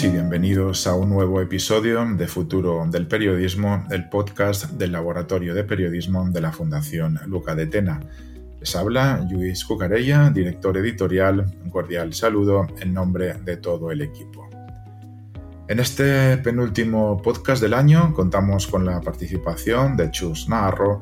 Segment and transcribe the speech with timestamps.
[0.00, 5.64] Y bienvenidos a un nuevo episodio de Futuro del Periodismo, el podcast del Laboratorio de
[5.64, 8.00] Periodismo de la Fundación Luca de Tena.
[8.58, 11.44] Les habla Luis Cucarella, director editorial.
[11.62, 14.48] Un cordial saludo en nombre de todo el equipo.
[15.68, 21.00] En este penúltimo podcast del año contamos con la participación de Chus Navarro,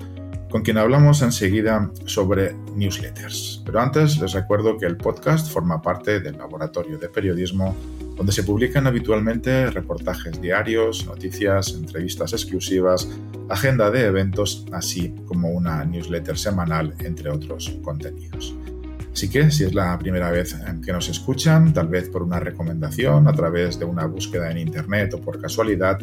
[0.51, 3.63] con quien hablamos enseguida sobre newsletters.
[3.65, 7.77] Pero antes les recuerdo que el podcast forma parte del Laboratorio de Periodismo
[8.17, 13.09] donde se publican habitualmente reportajes diarios, noticias, entrevistas exclusivas,
[13.49, 18.55] agenda de eventos, así como una newsletter semanal, entre otros contenidos.
[19.13, 23.27] Así que si es la primera vez que nos escuchan, tal vez por una recomendación,
[23.27, 25.99] a través de una búsqueda en Internet o por casualidad,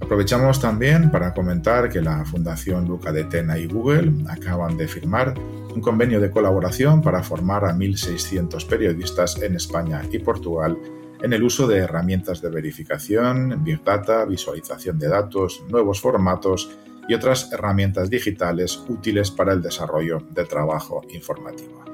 [0.00, 5.34] Aprovechamos también para comentar que la Fundación Luca de Tena y Google acaban de firmar
[5.74, 10.76] un convenio de colaboración para formar a 1.600 periodistas en España y Portugal
[11.22, 16.70] en el uso de herramientas de verificación, Big Data, visualización de datos, nuevos formatos
[17.08, 21.84] y otras herramientas digitales útiles para el desarrollo del trabajo informativo.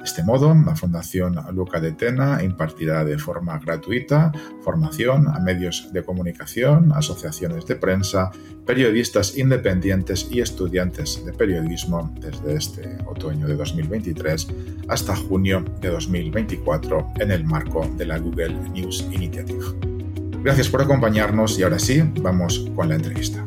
[0.00, 5.92] De este modo, la Fundación Luca de Tena impartirá de forma gratuita formación a medios
[5.92, 8.30] de comunicación, asociaciones de prensa,
[8.64, 14.46] periodistas independientes y estudiantes de periodismo desde este otoño de 2023
[14.88, 19.66] hasta junio de 2024 en el marco de la Google News Initiative.
[20.42, 23.44] Gracias por acompañarnos y ahora sí, vamos con la entrevista.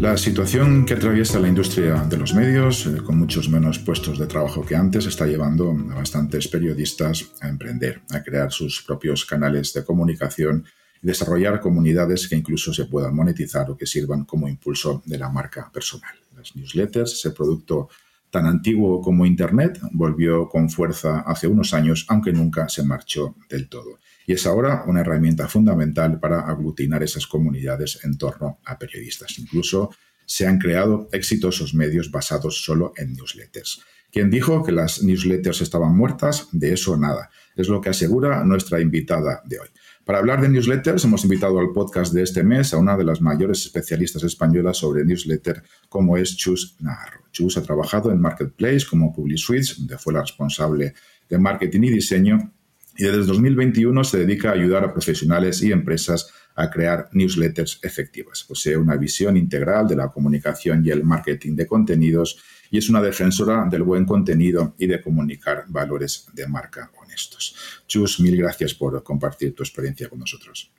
[0.00, 4.26] La situación que atraviesa la industria de los medios, eh, con muchos menos puestos de
[4.26, 9.74] trabajo que antes, está llevando a bastantes periodistas a emprender, a crear sus propios canales
[9.74, 10.64] de comunicación
[11.02, 15.28] y desarrollar comunidades que incluso se puedan monetizar o que sirvan como impulso de la
[15.28, 16.14] marca personal.
[16.34, 17.90] Las newsletters, ese producto
[18.30, 23.68] tan antiguo como Internet, volvió con fuerza hace unos años, aunque nunca se marchó del
[23.68, 29.38] todo y es ahora una herramienta fundamental para aglutinar esas comunidades en torno a periodistas.
[29.38, 29.90] Incluso
[30.26, 33.82] se han creado exitosos medios basados solo en newsletters.
[34.12, 37.30] Quien dijo que las newsletters estaban muertas, de eso nada.
[37.54, 39.68] Es lo que asegura nuestra invitada de hoy.
[40.04, 43.20] Para hablar de newsletters, hemos invitado al podcast de este mes a una de las
[43.20, 47.20] mayores especialistas españolas sobre newsletter, como es Chus Navarro.
[47.30, 50.94] Chus ha trabajado en Marketplace como PubliSuite, donde fue la responsable
[51.28, 52.52] de marketing y diseño,
[52.96, 58.44] y desde 2021 se dedica a ayudar a profesionales y empresas a crear newsletters efectivas.
[58.44, 62.38] Posee una visión integral de la comunicación y el marketing de contenidos
[62.70, 67.82] y es una defensora del buen contenido y de comunicar valores de marca honestos.
[67.86, 70.70] Chus, mil gracias por compartir tu experiencia con nosotros.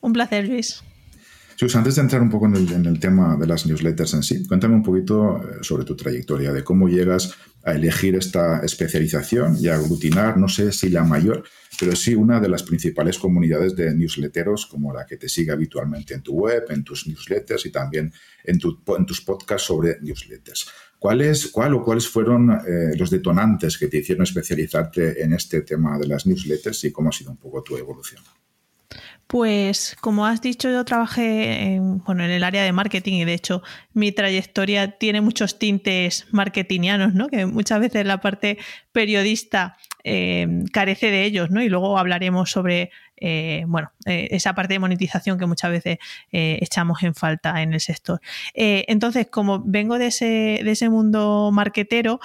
[0.00, 0.82] Un placer, Luis.
[1.56, 4.74] Chus, antes de entrar un poco en el, tema de las newsletters en sí, cuéntame
[4.74, 7.32] un poquito eh, sobre tu trayectoria, de cómo llegas
[7.62, 11.44] a elegir esta especialización y a aglutinar, no sé si la mayor,
[11.78, 16.12] pero sí una de las principales comunidades de newsletteros como la que te sigue habitualmente
[16.14, 18.12] en tu web, en tus newsletters y también
[18.42, 20.68] en, tus podcasts sobre newsletters.
[20.98, 25.98] ¿Cuáles, ¿Cuál o cuáles fueron eh, los detonantes que te hicieron especializarte en este tema
[25.98, 28.22] de las newsletters y cómo ha sido un poco tu evolución?
[29.26, 33.34] Pues como has dicho, yo trabajé en, bueno, en el área de marketing y de
[33.34, 33.62] hecho
[33.94, 37.28] mi trayectoria tiene muchos tintes marketingianos, ¿no?
[37.28, 38.58] que muchas veces la parte
[38.92, 41.62] periodista eh, carece de ellos, ¿no?
[41.62, 45.98] y luego hablaremos sobre eh, bueno, eh, esa parte de monetización que muchas veces
[46.30, 48.20] echamos en falta en el sector.
[48.54, 52.20] entonces, como vengo de ese, de ese mundo marketero,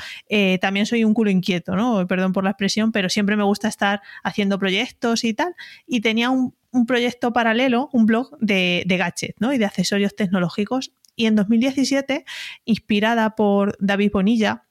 [0.62, 2.06] también soy un culo inquieto, ¿no?
[2.08, 5.56] Perdón por la expresión, pero siempre me gusta estar haciendo proyectos y tal.
[5.88, 6.54] Y tenía un,
[6.88, 9.54] proyecto paralelo, un blog de, de ¿no?
[9.54, 10.92] y de accesorios tecnológicos.
[11.16, 12.26] Y en 2017,
[12.66, 14.69] inspirada por David Bonilla,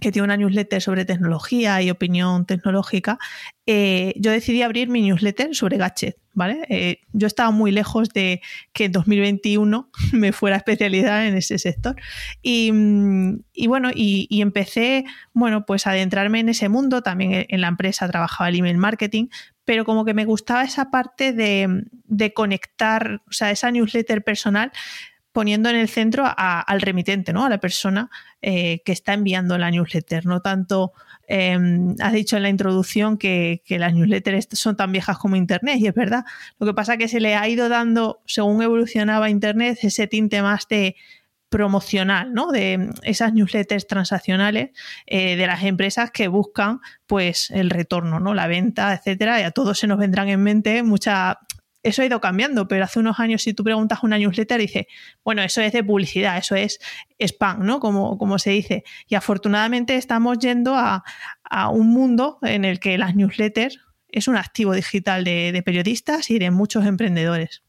[0.00, 3.18] que tiene una newsletter sobre tecnología y opinión tecnológica,
[3.66, 6.64] eh, yo decidí abrir mi newsletter sobre gadget, ¿vale?
[6.68, 8.40] Eh, yo estaba muy lejos de
[8.72, 11.96] que en 2021 me fuera especializada en ese sector.
[12.42, 12.70] Y,
[13.66, 18.48] bueno, y, empecé, bueno, pues a adentrarme en ese mundo, también en la empresa trabajaba
[18.48, 19.26] el email marketing,
[19.64, 24.72] pero como que me gustaba esa parte de conectar, o sea, esa newsletter personal
[25.32, 27.44] poniendo en el centro al remitente, ¿no?
[27.44, 28.10] A la persona
[28.42, 30.26] eh, que está enviando la newsletter.
[30.26, 30.92] No tanto,
[31.28, 35.86] em, has dicho en la introducción que, las newsletters son tan viejas como Internet, y
[35.86, 36.24] es verdad.
[36.58, 40.42] Lo que pasa es que se le ha ido dando, según evolucionaba Internet, ese tinte
[40.42, 40.96] más de
[41.48, 42.50] promocional, ¿no?
[42.52, 44.70] De esas newsletters transaccionales
[45.06, 48.34] eh, de las empresas que buscan, pues, el retorno, ¿no?
[48.34, 51.36] La venta, etcétera, y a todos se nos vendrán en mente muchas
[51.82, 54.88] eso ha ido cambiando, pero hace unos años si tú preguntas una newsletter dice,
[55.24, 56.78] bueno, eso es de publicidad, eso es
[57.18, 57.80] spam, ¿no?
[57.80, 58.84] Como, como se dice.
[59.08, 61.02] Y afortunadamente estamos yendo a,
[61.72, 66.50] un mundo en el que las newsletters es un activo digital de, periodistas y de
[66.50, 67.62] muchos emprendedores.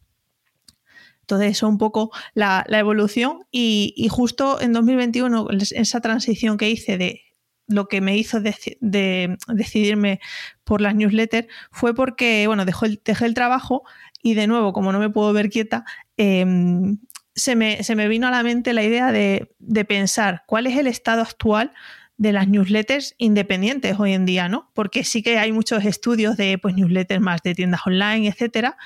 [1.21, 7.21] Entonces, eso un poco la, evolución y, justo en 2021, esa transición que hice de
[7.67, 10.19] lo que me hizo de, decidirme
[10.63, 13.83] por las newsletters fue porque, bueno, dejé el, dejé el trabajo
[14.21, 15.85] y de nuevo, como no me puedo ver quieta,
[16.18, 16.97] em,
[17.35, 20.77] se, me, se, me, vino a la mente la idea de, de, pensar cuál es
[20.77, 21.71] el estado actual
[22.21, 24.69] de las newsletters independientes hoy en día, ¿no?
[24.75, 28.77] Porque sí que hay muchos estudios de pues, newsletters más de tiendas online, etcétera.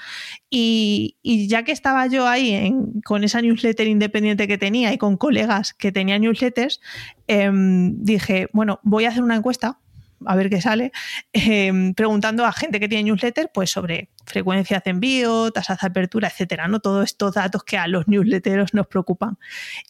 [0.50, 2.74] Y, y ya que estaba yo ahí
[3.04, 6.80] con esa newsletter independiente que tenía y con colegas que tenían newsletters,
[7.28, 9.80] em, dije, bueno, voy a hacer una encuesta
[10.26, 10.92] a ver qué sale,
[11.34, 16.28] em, preguntando a gente que tiene newsletter pues sobre frecuencias de envío, tasas de apertura,
[16.28, 16.80] etcétera, ¿no?
[16.80, 19.38] Todos estos datos que a los newsletteros nos preocupan.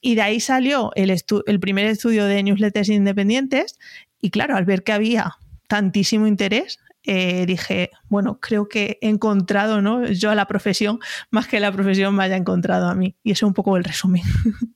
[0.01, 1.09] Y de ahí salió el,
[1.45, 3.79] el primer estudio de newsletters independientes
[4.21, 5.37] y claro, al ver que había
[5.67, 10.05] tantísimo interés, eh, dije, bueno, creo que he encontrado, ¿no?
[10.07, 10.99] Yo a la profesión,
[11.29, 13.15] más que la profesión me haya encontrado a mí.
[13.23, 14.23] Y eso es un poco el resumen.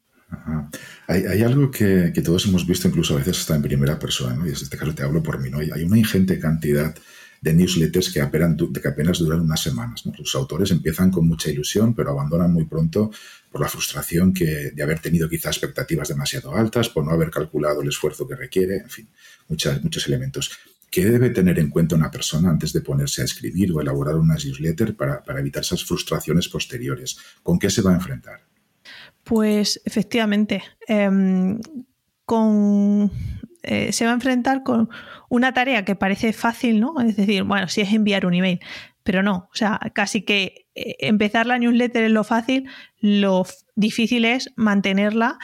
[1.07, 4.45] Hay, algo que, todos hemos visto, incluso a veces hasta en primera persona, ¿no?
[4.45, 5.59] y en este caso te hablo por mí, ¿no?
[5.59, 6.95] hay, una ingente cantidad
[7.41, 10.03] de newsletters que apenas, duran unas semanas.
[10.17, 13.11] Los autores empiezan con mucha ilusión, pero abandonan muy pronto
[13.51, 17.81] por la frustración que, de haber tenido quizás expectativas demasiado altas, por no haber calculado
[17.81, 19.07] el esfuerzo que requiere, en fin,
[19.47, 20.51] muchas, muchos elementos.
[20.91, 24.35] ¿Qué debe tener en cuenta una persona antes de ponerse a escribir o elaborar una
[24.35, 27.17] newsletter para, para evitar esas frustraciones posteriores?
[27.41, 28.48] ¿Con qué se va a enfrentar?
[29.29, 31.59] Pues efectivamente, em,
[32.25, 33.11] con,
[33.61, 34.89] eh, se va a enfrentar con
[35.29, 36.99] una tarea que parece fácil, ¿no?
[36.99, 38.59] Es decir, bueno, si es enviar un email,
[39.03, 42.67] pero no, o sea, casi que eh, empezar la newsletter es lo fácil,
[43.01, 43.45] lo
[43.75, 45.37] difícil es mantenerla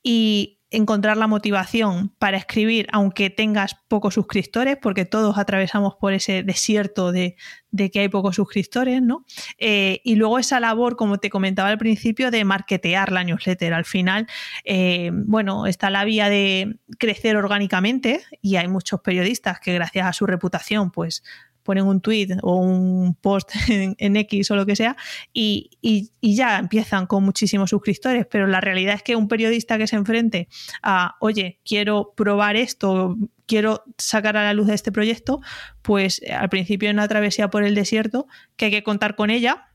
[0.00, 6.42] y encontrar la motivación para escribir, aunque tengas pocos suscriptores, porque todos atravesamos por ese
[6.42, 7.36] desierto de,
[7.92, 9.24] que hay pocos suscriptores, ¿no?
[9.58, 13.74] Eh, y luego esa labor, como te comentaba al principio, de marketear la newsletter.
[13.74, 14.26] Al final,
[14.64, 20.12] eh, bueno, está la vía de crecer orgánicamente y hay muchos periodistas que gracias a
[20.12, 21.22] su reputación, pues
[21.64, 24.96] ponen un tweet o un post en, X o lo que sea
[25.32, 25.70] y,
[26.22, 30.48] ya empiezan con muchísimos suscriptores, pero la realidad es que un periodista que se enfrente
[30.82, 35.40] a, oye, quiero probar esto, quiero sacar a la luz de este proyecto,
[35.82, 39.68] pues al principio en una travesía por el desierto que hay que contar con ella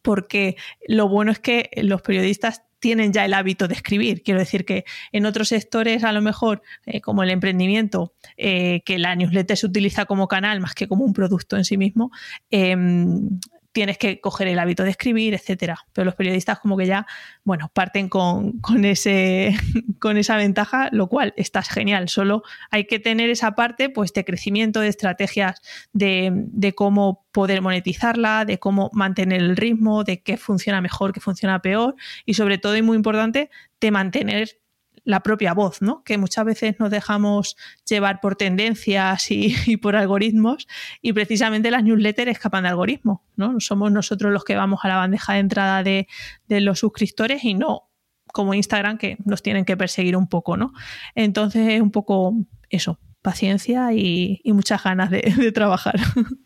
[0.00, 4.22] porque lo bueno es que los periodistas tienen ya el hábito de escribir.
[4.24, 8.98] Quiero decir que en otros sectores, a lo mejor, eh, como el emprendimiento, eh, que
[8.98, 12.10] la newsletter se utiliza como canal más que como un producto en sí mismo,
[12.50, 13.38] em,
[13.72, 15.78] tienes que coger el hábito de escribir, etcétera.
[15.92, 17.06] Pero los periodistas como que ya,
[17.42, 19.56] bueno, parten con, ese,
[19.98, 22.08] con esa ventaja, lo cual está genial.
[22.08, 25.62] Solo hay que tener esa parte pues, de crecimiento, de estrategias
[25.92, 31.60] de, cómo poder monetizarla, de cómo mantener el ritmo, de qué funciona mejor, qué funciona
[31.62, 33.50] peor y sobre todo, y muy importante,
[33.80, 34.61] de mantener
[35.04, 36.02] la propia voz, ¿no?
[36.04, 37.56] Que muchas veces nos dejamos
[37.88, 40.66] llevar por tendencias y, por algoritmos
[41.00, 43.58] y precisamente las newsletters escapan de algoritmos, ¿no?
[43.60, 46.06] Somos nosotros los que vamos a la bandeja de entrada de,
[46.48, 47.88] los suscriptores y no
[48.32, 50.72] como Instagram que nos tienen que perseguir un poco, ¿no?
[51.14, 52.34] Entonces es un poco
[52.70, 55.22] eso, paciencia y, muchas ganas de
[55.54, 55.96] trabajar.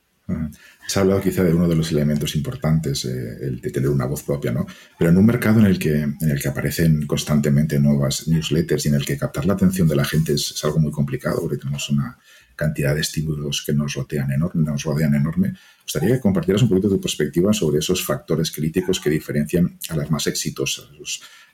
[0.86, 4.06] Se ha hablado quizá de uno de los elementos importantes, eh, el de tener una
[4.06, 4.66] voz propia, ¿no?
[4.98, 8.88] Pero en un mercado en el, que, en el que aparecen constantemente nuevas newsletters y
[8.88, 11.88] en el que captar la atención de la gente es, algo muy complicado, porque tenemos
[11.90, 12.18] una
[12.56, 15.48] cantidad de estímulos que nos rodean enorme, nos rodean enorme.
[15.48, 19.96] Me gustaría que compartieras un poquito tu perspectiva sobre esos factores críticos que diferencian a
[19.96, 20.88] las más exitosas,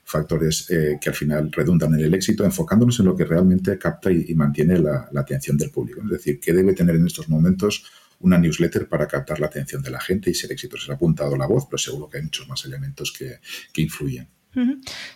[0.03, 4.11] factores eh, que al final redundan en el éxito, enfocándonos en lo que realmente capta
[4.11, 6.01] y, mantiene la, atención del público.
[6.03, 7.85] Es decir, qué debe tener en estos momentos
[8.23, 10.85] una newsletter para captar la atención de la gente y ser exitoso.
[10.85, 13.39] Se ha apuntado la voz, pero seguro que hay muchos más elementos que,
[13.71, 14.27] que influyen.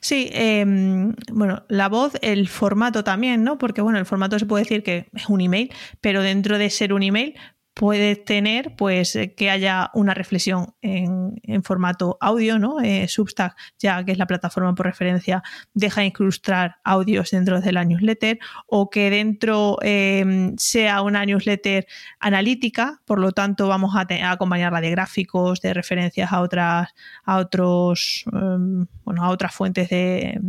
[0.02, 3.60] Sí, em, bueno, la voz, el formato también, ¿no?
[3.60, 5.72] Porque, bueno, el formato se puede decir que es un email,
[6.02, 7.36] pero dentro de ser un email,
[7.78, 11.28] puedes tener pues eh, que haya una reflexión en,
[11.64, 12.80] formato audio, ¿no?
[12.82, 15.44] Eh, Substack, ya que es la plataforma por referencia,
[15.74, 21.88] deja incrustar audios dentro de la newsletter o que dentro em, sea una newsletter
[22.20, 26.90] analítica, por lo tanto vamos a, acompañarla de gráficos, de referencias a otras,
[27.26, 30.40] a otros, em, bueno, a otras fuentes de,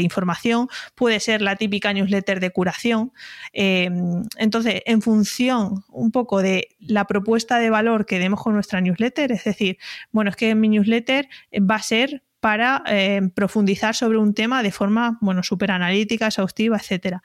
[0.00, 0.68] información.
[0.96, 3.12] Puede ser la típica newsletter de curación.
[3.52, 8.80] Em, entonces, en función un poco de la propuesta de valor que demos con nuestra
[8.80, 9.32] newsletter.
[9.32, 9.78] Es decir,
[10.12, 11.28] bueno, es que mi newsletter
[11.60, 16.76] va a ser para eh, profundizar sobre un tema de forma, bueno, súper analítica, exhaustiva,
[16.76, 17.16] etc.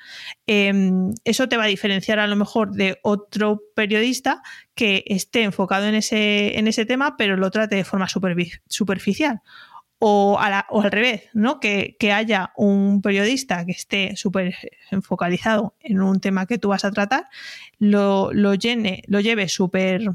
[0.47, 4.41] Em, eso te va a diferenciar a lo mejor de otro periodista
[4.75, 8.07] que esté enfocado en ese, en ese tema, pero lo trate de forma
[8.69, 9.41] superficial
[9.99, 11.59] o, al revés, ¿no?
[11.59, 14.55] Que, haya un periodista que esté súper
[14.91, 17.27] enfocalizado en un tema que tú vas a tratar,
[17.77, 20.09] lo, llene, lo lleve súper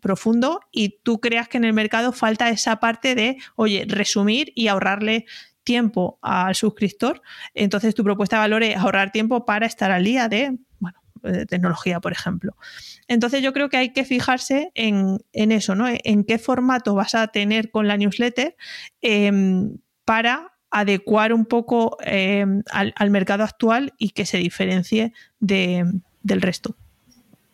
[0.00, 4.68] profundo y tú creas que en el mercado falta esa parte de, oye, resumir y
[4.68, 5.24] ahorrarle
[5.64, 7.22] tiempo al suscriptor.
[7.54, 11.46] Entonces tu propuesta de valor es ahorrar tiempo para estar al día de, bueno, de
[11.46, 12.56] tecnología, por ejemplo.
[13.08, 15.86] Entonces yo creo que hay que fijarse en, eso, ¿no?
[15.88, 18.56] En qué formato vas a tener con la newsletter
[19.00, 26.02] em, para adecuar un poco em, al, mercado actual y que se diferencie del
[26.40, 26.76] resto.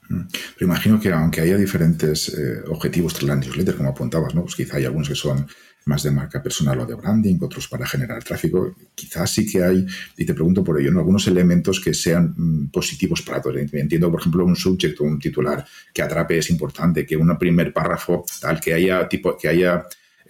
[0.09, 0.23] Mm.
[0.55, 4.43] Pero imagino que aunque haya diferentes eh, objetivos tras la newsletter, como apuntabas, ¿no?
[4.43, 5.47] Pues quizá hay algunos que son
[5.89, 8.77] más de marca personal o de branding, otros para generar tráfico.
[8.95, 13.23] Quizás sí que hay, y te pregunto por ello, algunos elementos que sean mm, positivos
[13.23, 13.57] para todos.
[13.73, 17.73] Entiendo, por ejemplo, un subject o un titular que atrape es importante, que un primer
[17.73, 19.87] párrafo, tal, que haya tipo, que haya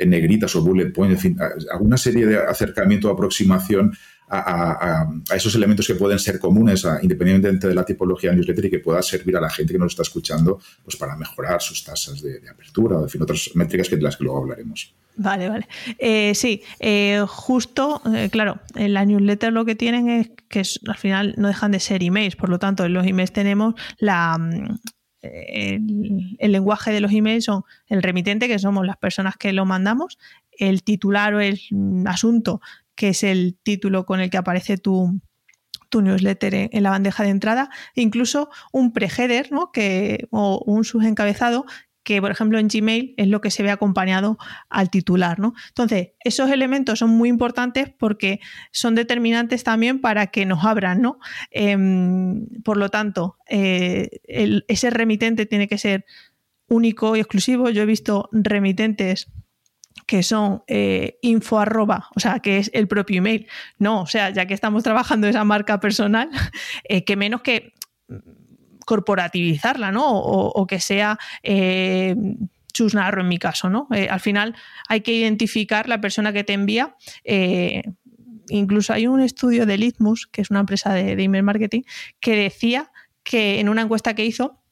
[0.07, 1.37] negritas o bullet points, en fin,
[1.73, 3.93] alguna serie de acercamiento o aproximación
[4.31, 9.03] a, esos elementos que pueden ser comunes independientemente de la tipología newsletter y que pueda
[9.03, 12.99] servir a la gente que nos está escuchando pues para mejorar sus tasas de, apertura
[12.99, 14.95] o en fin, otras métricas que de las que luego hablaremos.
[15.17, 15.69] Vale, vale.
[15.99, 20.97] Eh, sí, eh, justo, eh, claro, en la newsletter lo que tienen es que al
[20.97, 24.79] final no dejan de ser emails, por lo tanto en los emails tenemos la, mm,
[25.23, 29.65] el, el, lenguaje de los emails son el remitente, que somos las personas que lo
[29.67, 30.19] mandamos,
[30.53, 32.61] el titular o el mm, asunto
[32.99, 35.21] que es el título con el que aparece tu,
[35.89, 39.71] tu newsletter en, la bandeja de entrada, e incluso un preheader ¿no?
[39.71, 41.65] que, o un subencabezado
[42.03, 44.37] que, por ejemplo, en Gmail es lo que se ve acompañado
[44.69, 45.39] al titular.
[45.39, 45.55] ¿no?
[45.69, 48.41] Entonces, esos elementos son muy importantes porque
[48.73, 51.01] son determinantes también para que nos abran.
[51.01, 51.21] ¿no?
[51.53, 54.09] Em, por lo tanto, eh,
[54.67, 56.05] ese remitente tiene que ser
[56.67, 57.71] único y exclusivo.
[57.71, 59.31] Yo he visto remitentes
[60.09, 63.47] que son eh, info arroba, o sea, que es el propio email.
[63.79, 66.31] No, o sea, ya que estamos trabajando esa marca personal,
[66.85, 67.75] eh, que menos que
[68.87, 70.05] corporativizarla, ¿no?
[70.09, 72.17] O, que sea eh,
[72.73, 73.87] chusnarro en mi caso, ¿no?
[73.95, 74.57] Eh, al final
[74.89, 76.97] hay que identificar la persona que te envía.
[78.49, 81.83] incluso hay un estudio de Litmus, que es una empresa de email marketing,
[82.19, 82.91] que decía
[83.25, 84.63] que en una encuesta que hizo,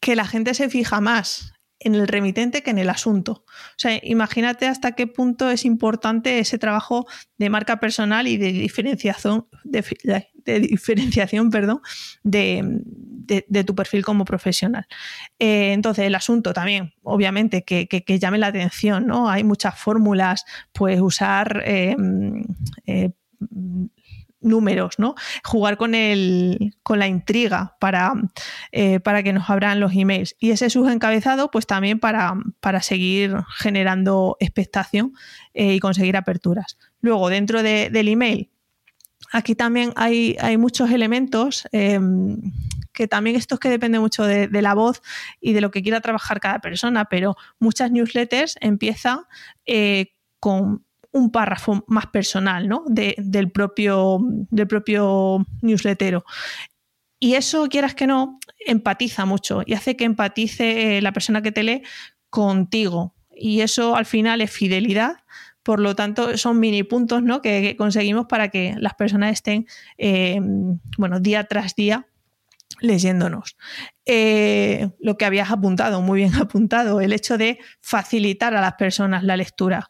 [0.00, 3.44] que la gente se fija más en el remitente que en el asunto.
[3.46, 7.06] O sea, imagínate hasta qué punto es importante ese trabajo
[7.38, 9.84] de marca personal y de diferenciación, de,
[10.60, 11.80] diferenciación perdón,
[12.22, 14.86] de, tu perfil como profesional.
[15.38, 19.28] Eh, entonces, el asunto también, obviamente, que, llame la atención, ¿no?
[19.28, 21.96] Hay muchas fórmulas, pues usar eh,
[22.86, 23.10] eh,
[24.46, 25.14] números, ¿no?
[25.44, 28.12] Jugar con, el, con la intriga para,
[28.72, 30.36] eh, para que nos abran los emails.
[30.38, 35.12] Y ese subencabezado, pues también para, para seguir generando expectación
[35.54, 36.78] eh, y conseguir aperturas.
[37.00, 38.50] Luego, dentro del email,
[39.32, 42.52] aquí también hay, hay muchos elementos em,
[42.92, 45.02] que también esto es que depende mucho de, de, la voz
[45.40, 49.20] y de lo que quiera trabajar cada persona, pero muchas newsletters empiezan
[49.66, 50.85] eh, con
[51.16, 52.84] un párrafo más personal ¿no?
[52.86, 54.18] del, propio,
[54.50, 56.24] del propio newslettero.
[57.18, 61.52] Y eso, quieras que no, empatiza mucho y hace que empatice eh, la persona que
[61.52, 61.82] te lee
[62.28, 63.14] contigo.
[63.34, 65.24] Y eso al final es fidelidad.
[65.62, 67.40] Por lo tanto, son mini puntos ¿no?
[67.40, 69.66] que, conseguimos para que las personas estén
[69.98, 70.38] eh,
[70.98, 72.06] bueno, día tras día
[72.80, 73.56] leyéndonos.
[74.04, 79.24] Eh, lo que habías apuntado, muy bien apuntado, el hecho de facilitar a las personas
[79.24, 79.88] la lectura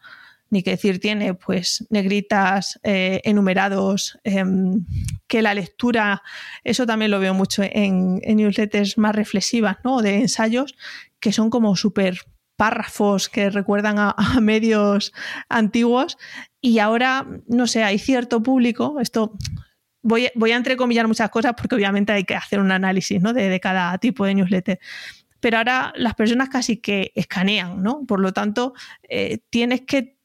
[0.50, 4.84] ni que decir tiene, pues negritas, eh, enumerados, em,
[5.26, 6.22] que la lectura,
[6.64, 10.02] eso también lo veo mucho en, newsletters más reflexivas, ¿no?
[10.02, 10.76] De ensayos,
[11.20, 12.20] que son como súper
[12.56, 15.12] párrafos que recuerdan a, medios
[15.48, 16.16] antiguos
[16.60, 19.32] y ahora, no sé, hay cierto público, esto
[20.02, 23.32] voy, voy, a entrecomillar muchas cosas porque obviamente hay que hacer un análisis ¿no?
[23.32, 24.78] de, de, cada tipo de newsletter,
[25.40, 28.04] pero ahora las personas casi que escanean, ¿no?
[28.06, 28.74] Por lo tanto,
[29.08, 30.15] eh, tienes que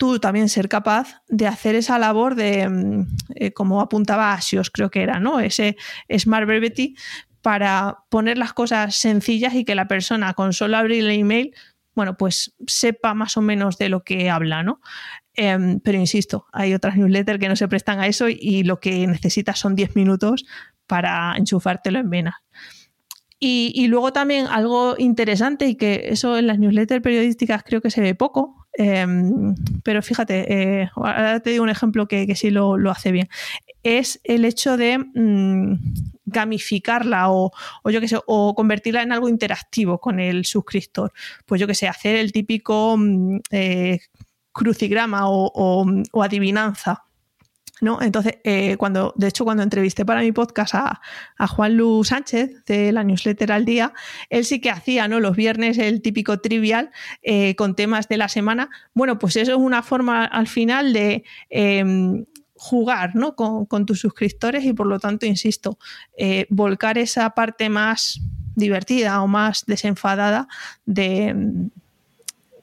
[0.00, 4.90] tú también ser capaz de hacer esa labor de, mm, eh, como apuntaba Asios, creo
[4.90, 5.40] que era, ¿no?
[5.40, 5.76] Ese
[6.10, 6.96] Smart Brevity
[7.42, 11.54] para poner las cosas sencillas y que la persona con solo abrir el email,
[11.94, 14.80] bueno, pues sepa más o menos de lo que habla, ¿no?
[15.34, 19.06] Em, pero insisto, hay otras newsletters que no se prestan a eso y, lo que
[19.06, 20.46] necesitas son 10 minutos
[20.86, 22.36] para enchufártelo en venas.
[23.38, 28.00] Y, luego también algo interesante y que eso en las newsletters periodísticas creo que se
[28.00, 33.12] ve poco, em, pero fíjate, eh, ahora te digo un ejemplo que, sí lo, hace
[33.12, 33.28] bien,
[33.82, 35.74] es el hecho de mm,
[36.26, 37.52] gamificarla o,
[37.90, 41.12] yo que sé, o convertirla en algo interactivo con el suscriptor.
[41.46, 44.00] Pues yo que sé, hacer el típico mm, eh,
[44.52, 47.04] crucigrama o adivinanza
[47.80, 48.00] ¿no?
[48.02, 51.00] Entonces, eh, cuando, de hecho, cuando entrevisté para mi podcast a,
[51.48, 53.92] Juan Lu Sánchez de la newsletter al día,
[54.28, 55.20] él sí que hacía, ¿no?
[55.20, 56.90] Los viernes el típico trivial
[57.22, 58.70] eh, con temas de la semana.
[58.94, 63.34] Bueno, pues eso es una forma al final de em, jugar ¿no?
[63.34, 65.78] con, tus suscriptores y por lo tanto, insisto,
[66.18, 68.20] eh, volcar esa parte más
[68.54, 70.46] divertida o más desenfadada
[70.84, 71.70] de,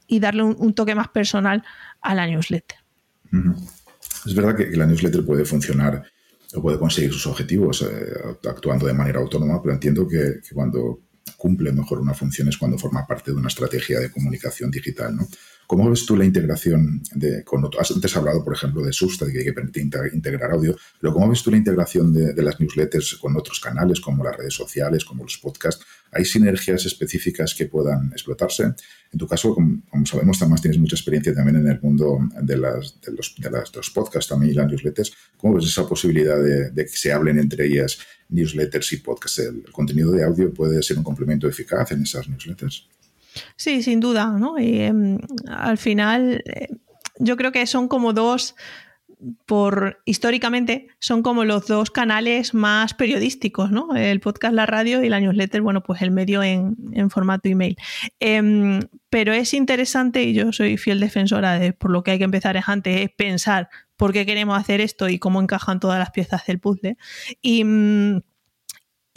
[0.05, 1.63] y darle un, toque más personal
[2.01, 2.77] a la newsletter.
[4.25, 6.03] Es verdad que, la newsletter puede funcionar
[6.53, 8.13] o puede conseguir sus objetivos eh,
[8.49, 11.01] actuando de manera autónoma, pero entiendo que, cuando
[11.35, 15.15] cumple mejor una función es cuando forma parte de una estrategia de comunicación digital.
[15.15, 15.27] ¿no?
[15.67, 19.51] ¿Cómo ves tú la integración de, con Has antes hablado, por ejemplo, de Substack, que
[19.51, 23.99] permite integrar audio, pero ¿cómo ves tú la integración de, las newsletters con otros canales,
[23.99, 25.85] como las redes sociales, como los podcasts?
[26.11, 28.63] ¿Hay sinergias específicas que puedan explotarse?
[29.11, 32.99] En tu caso, como, sabemos, además tienes mucha experiencia también en el mundo de, los,
[33.01, 33.11] de,
[33.93, 35.13] podcasts también y las newsletters.
[35.37, 39.39] ¿Cómo ves esa posibilidad de, que se hablen entre ellas newsletters y podcasts?
[39.39, 42.87] ¿El contenido de audio puede ser un complemento eficaz en esas newsletters?
[43.55, 44.57] Sí, sin duda, ¿no?
[44.57, 45.17] Y em,
[45.47, 46.69] al final eh,
[47.19, 48.55] yo creo que son como dos,
[49.45, 53.95] por históricamente, son como los dos canales más periodísticos, ¿no?
[53.95, 56.75] El podcast, la radio y la newsletter, bueno, pues el medio en,
[57.09, 57.77] formato email.
[58.19, 62.25] Em, pero es interesante, y yo soy fiel defensora de por lo que hay que
[62.25, 66.11] empezar es antes, es pensar por qué queremos hacer esto y cómo encajan todas las
[66.11, 66.97] piezas del puzzle.
[67.41, 67.63] Y.
[67.63, 68.21] Mm,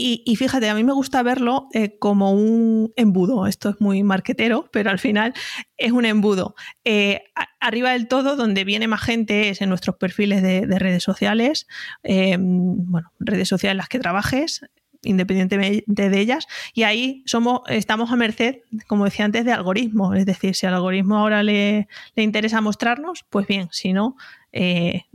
[0.00, 3.46] y, fíjate, a mí me gusta verlo eh, como un embudo.
[3.46, 5.34] Esto es muy marquetero, pero al final
[5.76, 6.54] es un embudo.
[6.84, 7.22] Eh,
[7.60, 11.66] arriba del todo, donde viene más gente, es en nuestros perfiles de, redes sociales.
[12.02, 14.62] Eh, bueno, redes sociales en las que trabajes,
[15.02, 16.46] independientemente de ellas.
[16.72, 20.16] Y ahí somos, estamos a merced, como decía antes, de algoritmos.
[20.16, 24.16] Es decir, si al algoritmo ahora le, le interesa mostrarnos, pues bien, si no,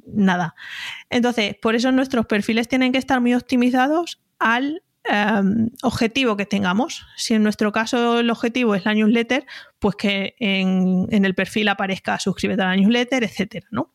[0.05, 0.53] nada.
[1.09, 7.05] Entonces, por eso nuestros perfiles tienen que estar muy optimizados al em, objetivo que tengamos.
[7.15, 9.45] Si en nuestro caso el objetivo es la newsletter,
[9.79, 13.91] pues que en, el perfil aparezca suscríbete a la newsletter, etcétera, ¿no?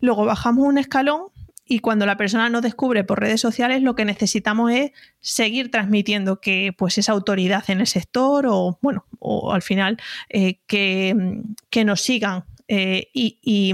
[0.00, 1.28] Luego bajamos un escalón
[1.68, 6.40] y cuando la persona nos descubre por redes sociales, lo que necesitamos es seguir transmitiendo
[6.40, 11.84] que pues esa autoridad en el sector o bueno, o al final eh, que, que
[11.84, 13.72] nos sigan eh, y,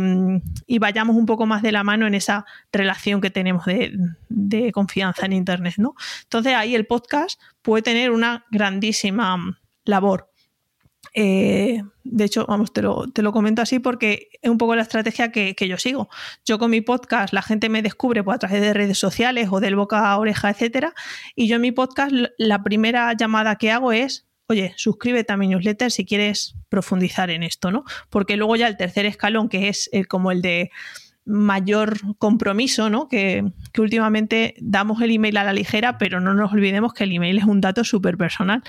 [0.78, 5.33] vayamos un poco más de la mano en esa relación que tenemos de, confianza en
[5.33, 5.74] Internet.
[5.78, 5.94] ¿no?
[6.24, 10.28] Entonces ahí el podcast puede tener una grandísima mm, labor.
[11.14, 14.83] Eh, de hecho, vamos, te lo, te lo, comento así porque es un poco la
[14.83, 16.09] estrategia que, yo sigo.
[16.44, 19.61] Yo con mi podcast, la gente me descubre pues, a través de redes sociales o
[19.61, 20.94] del boca a oreja, etcétera.
[21.35, 25.49] Y yo en mi podcast, la primera llamada que hago es oye, suscríbete a mi
[25.49, 27.85] newsletter si quieres profundizar en esto, ¿no?
[28.11, 30.71] Porque luego ya el tercer escalón, que es eh, como el de
[31.25, 33.09] mayor compromiso, ¿no?
[33.09, 33.45] Que,
[33.79, 37.45] últimamente damos el email a la ligera, pero no nos olvidemos que el email es
[37.45, 38.62] un dato súper personal.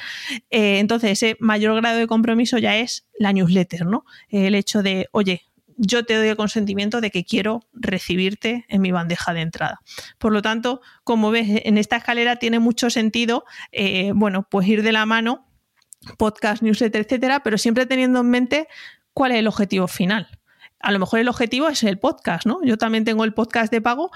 [0.50, 4.06] Eh, entonces, ese mayor grado de compromiso ya es la newsletter, ¿no?
[4.30, 5.44] El hecho de, oye,
[5.78, 9.82] yo te doy el consentimiento de que quiero recibirte en mi bandeja de entrada.
[10.18, 14.84] Por lo tanto, como ves, en esta escalera tiene mucho sentido, eh, bueno, pues ir
[14.84, 15.48] de la mano
[16.18, 18.68] podcast, newsletter, etcétera, pero siempre teniendo en mente
[19.14, 20.40] cuál es el objetivo final.
[20.80, 22.60] A lo mejor el objetivo es el podcast, ¿no?
[22.64, 24.12] Yo también tengo el podcast de pago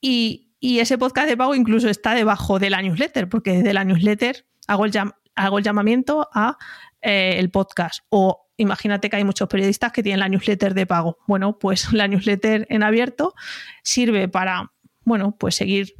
[0.00, 4.46] y, ese podcast de pago incluso está debajo de la newsletter, porque desde la newsletter
[4.68, 4.92] hago el,
[5.34, 6.56] hago el llamamiento a
[7.00, 11.18] eh, el podcast o imagínate que hay muchos periodistas que tienen la newsletter de pago.
[11.26, 13.34] Bueno, pues la newsletter en abierto
[13.82, 14.72] sirve para,
[15.04, 15.94] bueno, pues seguir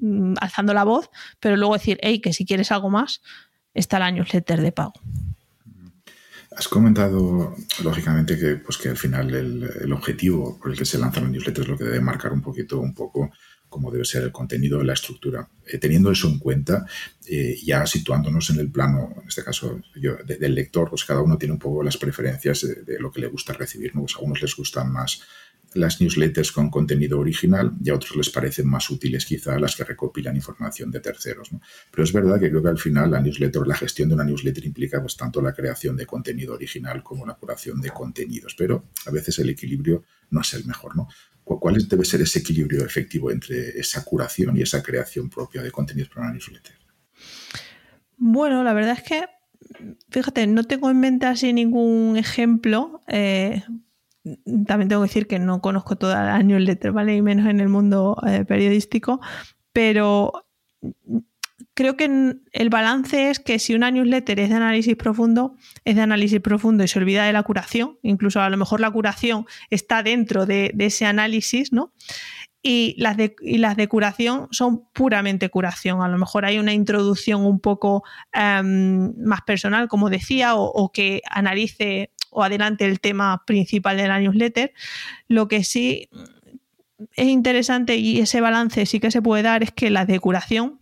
[0.00, 3.20] mm, alzando la voz, pero luego decir, hey, que si quieres algo más,
[3.74, 4.94] está la newsletter de pago.
[6.56, 11.20] Has comentado, lógicamente, que, pues, que al final el, objetivo por el que se lanza
[11.20, 13.32] la newsletter es lo que debe marcar un poquito, un poco
[13.68, 15.48] cómo debe ser el contenido de la estructura.
[15.66, 16.86] Eh, teniendo eso en cuenta,
[17.26, 21.36] eh, ya situándonos en el plano, en este caso yo, del lector, pues cada uno
[21.36, 23.92] tiene un poco las preferencias de, lo que le gusta recibir.
[23.92, 24.02] ¿no?
[24.02, 25.22] Pues a unos les gustan más
[25.74, 29.84] las newsletters con contenido original y a otros les parecen más útiles quizá las que
[29.84, 31.50] recopilan información de terceros.
[31.90, 34.64] Pero es verdad que creo que al final la newsletter, la gestión de una newsletter
[34.64, 39.10] implica pues, tanto la creación de contenido original como la curación de contenidos, pero a
[39.10, 40.96] veces el equilibrio no es el mejor.
[40.96, 41.08] ¿no?
[41.44, 46.08] ¿Cuál debe ser ese equilibrio efectivo entre esa curación y esa creación propia de contenidos
[46.08, 46.74] para una newsletter?
[48.16, 49.24] Bueno, la verdad es que,
[50.10, 53.02] fíjate, no tengo en mente así ningún ejemplo.
[53.08, 53.62] Eh,
[54.66, 57.16] también tengo que decir que no conozco toda la newsletter, ¿vale?
[57.16, 59.20] Y menos en el mundo eh, periodístico,
[59.72, 60.32] pero
[61.74, 66.02] creo que el balance es que si una newsletter es de análisis profundo, es de
[66.02, 70.02] análisis profundo y se olvida de la curación, incluso a lo mejor la curación está
[70.02, 71.92] dentro de, ese análisis, ¿no?
[72.66, 76.00] Y las, de, las de curación son puramente curación.
[76.00, 81.20] A lo mejor hay una introducción un poco em, más personal, como decía, o que
[81.30, 84.72] analice o adelante el tema principal de la newsletter.
[85.28, 86.08] Lo que sí
[87.16, 90.80] es interesante y ese balance sí que se puede dar es que la decoración,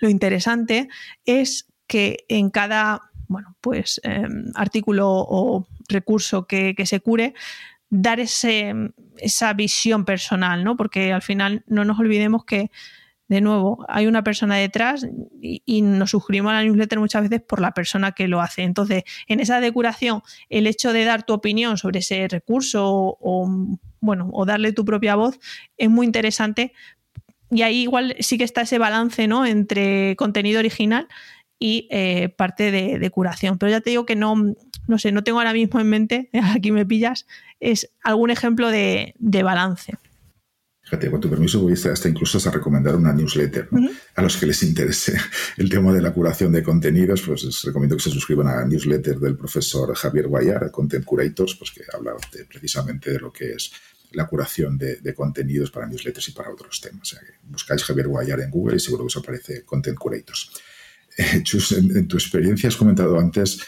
[0.00, 0.88] lo interesante
[1.24, 7.32] es que en cada bueno, pues, em, artículo o recurso que, que, se cure,
[7.88, 8.74] dar ese,
[9.18, 10.76] esa visión personal, ¿no?
[10.76, 12.72] Porque al final no nos olvidemos que
[13.30, 15.06] de nuevo, hay una persona detrás
[15.40, 18.62] y, nos suscribimos a la newsletter muchas veces por la persona que lo hace.
[18.62, 23.48] Entonces, en esa decoración, el hecho de dar tu opinión sobre ese recurso o,
[24.00, 25.38] bueno, o darle tu propia voz
[25.76, 26.72] es muy interesante.
[27.52, 29.46] Y ahí igual sí que está ese balance ¿no?
[29.46, 31.06] entre contenido original
[31.56, 33.58] y eh, parte de, curación.
[33.58, 34.34] Pero ya te digo que no,
[34.88, 37.28] no sé, no tengo ahora mismo en mente, aquí me pillas,
[37.60, 39.14] es algún ejemplo de
[39.44, 39.98] balance.
[40.90, 43.68] Fíjate, con tu permiso voy hasta incluso a recomendar una newsletter.
[44.16, 45.16] A los que les interese
[45.56, 48.64] el tema de la curación de contenidos, pues les recomiendo que se suscriban a la
[48.66, 52.16] newsletter del profesor Javier Guayar, Content Curators, pues que habla
[52.48, 53.70] precisamente de lo que es
[54.10, 57.02] la curación de, contenidos para newsletters y para otros temas.
[57.02, 60.50] O sea, que buscáis Javier Guayar en Google y seguro que os aparece Content Curators.
[61.16, 63.60] Eh, Chus, en, tu experiencia has comentado antes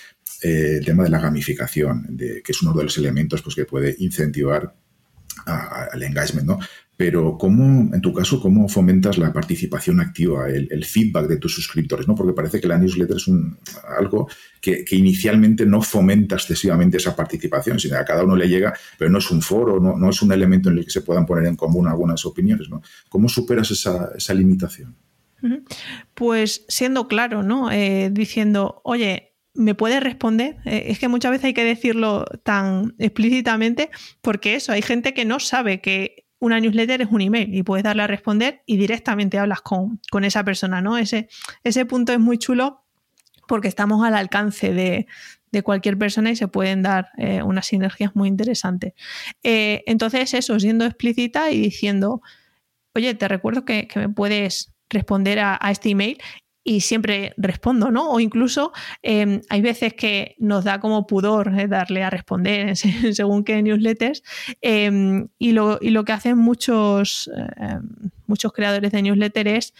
[0.43, 3.65] eh, el tema de la gamificación, de, que es uno de los elementos pues, que
[3.65, 4.75] puede incentivar
[5.47, 6.59] al engagement, ¿no?
[7.05, 12.07] Pero ¿cómo, en tu caso, cómo fomentas la participación activa, el, feedback de tus suscriptores?
[12.07, 12.15] ¿no?
[12.15, 13.29] Porque parece que la newsletter es
[13.99, 14.29] algo
[14.61, 19.19] que, inicialmente no fomenta excesivamente esa participación, sino a cada uno le llega, pero no
[19.19, 21.89] es un foro, no, es un elemento en el que se puedan poner en común
[21.89, 22.71] algunas opiniones.
[22.71, 22.83] ¿no?
[23.09, 24.95] ¿Cómo superas esa, limitación?
[26.15, 27.73] Pues siendo claro, ¿no?
[27.73, 30.59] Eh, diciendo, oye, ¿me puedes responder?
[30.67, 35.25] Eh, es que muchas veces hay que decirlo tan explícitamente porque eso, hay gente que
[35.25, 39.39] no sabe que una newsletter es un email y puedes darle a responder y directamente
[39.39, 40.99] hablas con, esa persona, ¿no?
[40.99, 41.29] Ese,
[41.63, 42.83] ese punto es muy chulo
[43.47, 45.07] porque estamos al alcance de,
[45.63, 48.95] cualquier persona y se pueden dar eh, unas sinergias muy interesantes.
[49.45, 52.23] Eh, entonces, eso, siendo explícita y diciendo,
[52.95, 56.19] oye, te recuerdo que, me puedes responder a, a, este email
[56.65, 58.11] y siempre respondo, ¿no?
[58.11, 58.73] O incluso
[59.03, 62.77] em, hay veces que nos da como pudor eh, darle a responder
[63.13, 64.23] según qué newsletters
[64.61, 69.75] em, y, lo, y, lo, que hacen muchos, em, muchos creadores de newsletters es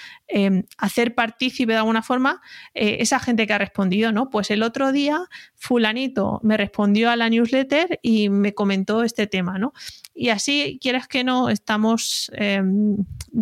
[0.79, 2.41] hacer partícipe de alguna forma
[2.75, 4.31] eh, esa gente que ha respondido, ¿no?
[4.31, 5.21] Pues el otro día
[5.55, 9.73] fulanito me respondió a la newsletter y me comentó este tema, ¿no?
[10.15, 12.31] Y así, quieres que no, estamos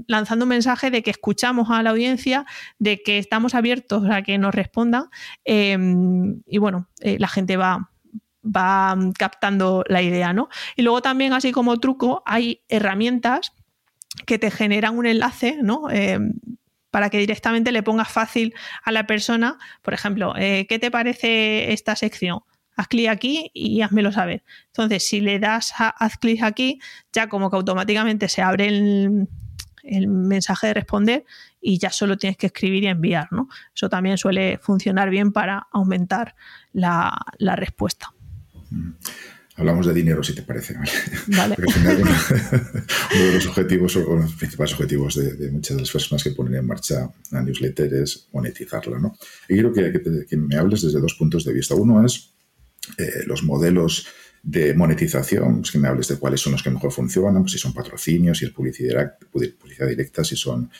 [0.06, 2.46] lanzando un mensaje de que escuchamos a la audiencia,
[2.78, 5.08] de que estamos abiertos a que nos respondan
[5.44, 7.90] em, y bueno, eh, la gente va,
[8.44, 10.48] va captando la idea, ¿no?
[10.76, 13.52] Y luego también, así como truco, hay herramientas
[14.26, 15.90] que te generan un enlace, ¿no?
[15.90, 16.34] Em,
[16.90, 18.54] para que directamente le pongas fácil
[18.84, 22.40] a la persona, por ejemplo, eh, ¿qué te parece esta sección?
[22.76, 24.42] haz clic aquí y házmelo saber.
[24.68, 26.80] Entonces, si le das a, haz clic aquí,
[27.12, 29.28] ya como que automáticamente se abre el,
[29.82, 31.24] el mensaje de responder
[31.60, 33.28] y ya solo tienes que escribir y enviar.
[33.30, 33.48] ¿no?
[33.74, 36.34] Eso también suele funcionar bien para aumentar
[36.72, 37.16] la,
[37.56, 38.12] respuesta.
[38.70, 38.92] Mm.
[39.60, 40.74] Hablamos de dinero, si te parece.
[41.26, 41.54] Vale.
[41.66, 46.54] uno, de los objetivos o los principales objetivos de, muchas de las personas que ponen
[46.54, 48.98] en marcha la newsletter es monetizarla.
[48.98, 49.18] ¿no?
[49.50, 51.74] Y quiero que, me hables desde dos puntos de vista.
[51.74, 52.32] Uno es
[52.96, 54.06] eh, los modelos
[54.42, 57.58] de monetización, pues que me hables de cuáles son los que mejor funcionan, pues si
[57.58, 60.70] son patrocinios, si es publicidad, publicidad directa, si son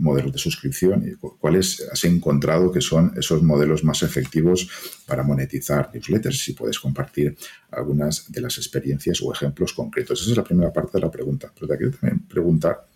[0.00, 4.68] modelos de suscripción y cuáles has encontrado que son esos modelos más efectivos
[5.06, 7.36] para monetizar newsletters, si puedes compartir
[7.70, 10.22] algunas de las experiencias o ejemplos concretos.
[10.22, 11.52] Esa es la primera parte de la pregunta.
[11.54, 12.86] Pero te quiero también preguntar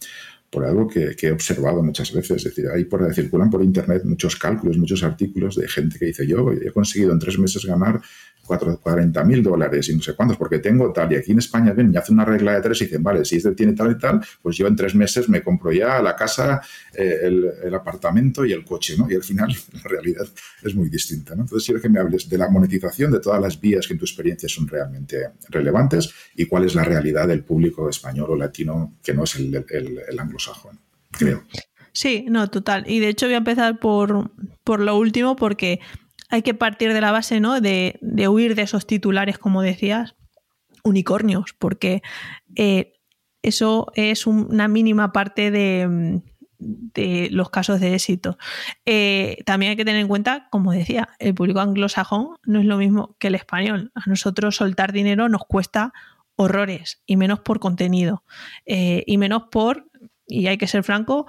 [0.55, 2.37] por algo que, he observado muchas veces.
[2.37, 6.27] Es decir, ahí por, circulan por Internet muchos cálculos, muchos artículos de gente que dice,
[6.27, 8.01] yo he conseguido en tres meses ganar
[8.45, 11.13] 40 mil dólares y no sé cuántos, porque tengo tal.
[11.13, 13.37] Y aquí en España ven y hace una regla de tres y dicen, vale, si
[13.37, 16.61] este tiene tal y tal, pues yo en tres meses me compro ya la casa,
[16.93, 19.11] eh, el, apartamento y el coche, ¿no?
[19.11, 20.27] Y al final la realidad
[20.63, 21.43] es muy distinta, ¿no?
[21.43, 24.05] Entonces quiero que me hables de la monetización, de todas las vías que en tu
[24.05, 29.15] experiencia son realmente relevantes y cuál es la realidad del público español o latino que
[29.15, 30.19] no es el, el
[31.11, 31.45] creo.
[31.93, 32.85] Sí, no, total.
[32.89, 34.33] Y de hecho voy a empezar por,
[34.65, 35.81] por lo último porque
[36.29, 37.61] hay que partir de la base, ¿no?
[37.61, 40.17] De, huir de esos titulares, como decías,
[40.83, 42.03] unicornios, porque
[42.57, 42.95] eh,
[43.43, 46.23] eso es una mínima parte de,
[47.31, 48.39] los casos de éxito.
[48.85, 52.79] Eh, también hay que tener en cuenta, como decía, el público anglosajón no es lo
[52.79, 53.93] mismo que el español.
[53.95, 55.93] A nosotros soltar dinero nos cuesta
[56.37, 58.25] horrores, y menos por contenido,
[58.67, 59.89] eh, y menos por
[60.27, 61.27] y hay que ser franco,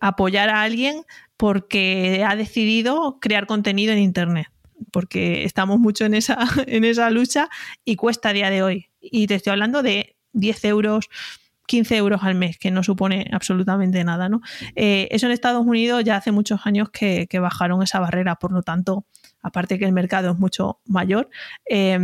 [0.00, 1.02] apoyar a alguien
[1.36, 4.48] porque ha decidido crear contenido en Internet,
[4.90, 7.48] porque estamos mucho en esa, en esa lucha
[7.84, 8.90] y cuesta a día de hoy.
[9.00, 11.08] Y te estoy hablando de 10 euros.
[11.66, 14.28] 15 euros al mes, que no supone absolutamente nada.
[14.28, 14.42] ¿no?
[14.76, 18.62] Eh, eso en Estados Unidos ya hace muchos años que, bajaron esa barrera, por lo
[18.62, 19.06] tanto,
[19.40, 21.30] aparte que el mercado es mucho mayor,
[21.64, 21.98] eh,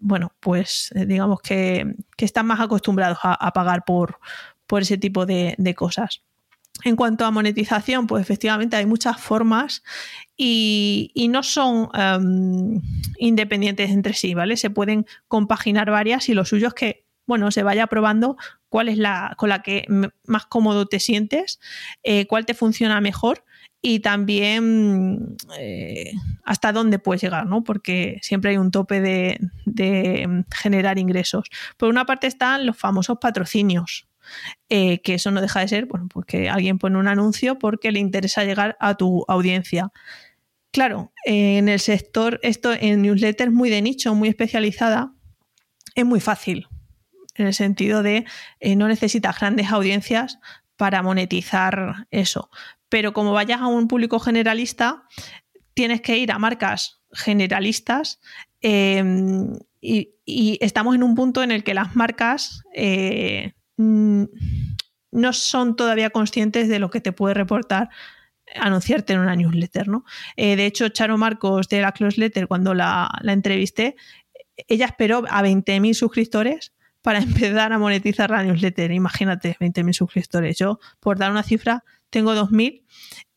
[0.00, 4.20] bueno, pues eh, digamos que, están más acostumbrados a, pagar por,
[4.66, 6.22] por ese tipo de cosas.
[6.82, 9.84] En cuanto a monetización, pues efectivamente hay muchas formas
[10.36, 12.80] y, no son em,
[13.18, 14.56] independientes entre sí, ¿vale?
[14.56, 18.36] Se pueden compaginar varias y lo suyo es que, bueno, se vaya probando
[18.68, 19.86] cuál es la con la que
[20.26, 21.60] más cómodo te sientes,
[22.02, 23.44] eh, cuál te funciona mejor
[23.80, 26.12] y también eh,
[26.44, 27.62] hasta dónde puedes llegar, ¿no?
[27.62, 31.48] Porque siempre hay un tope de, de generar ingresos.
[31.76, 34.08] Por una parte están los famosos patrocinios.
[34.68, 37.92] Eh, que eso no deja de ser, bueno, pues que alguien pone un anuncio porque
[37.92, 39.92] le interesa llegar a tu audiencia.
[40.72, 45.12] Claro, en el sector, esto en newsletters muy de nicho, muy especializada,
[45.94, 46.66] es muy fácil,
[47.36, 48.24] en el sentido de
[48.60, 50.38] eh, no necesitas grandes audiencias
[50.76, 52.50] para monetizar eso.
[52.88, 55.04] Pero como vayas a un público generalista,
[55.74, 58.20] tienes que ir a marcas generalistas
[58.60, 60.10] em, y,
[60.60, 64.24] estamos en un punto en el que las marcas eh, Mm,
[65.12, 67.90] no son todavía conscientes de lo que te puede reportar
[68.56, 70.04] anunciarte en una newsletter, ¿no?
[70.36, 73.96] Eh, de hecho, Charo Marcos de la Close Letter, cuando la, entrevisté,
[74.68, 78.92] ella esperó a 20.000 suscriptores para empezar a monetizar la newsletter.
[78.92, 80.58] Imagínate, 20.000 suscriptores.
[80.58, 82.84] Yo, por dar una cifra, tengo 2.000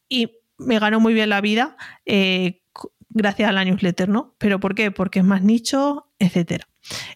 [0.09, 2.61] y me ganó muy bien la vida eh,
[3.09, 4.35] gracias a la newsletter, ¿no?
[4.37, 4.91] ¿Pero por qué?
[4.91, 6.63] Porque es más nicho, etc.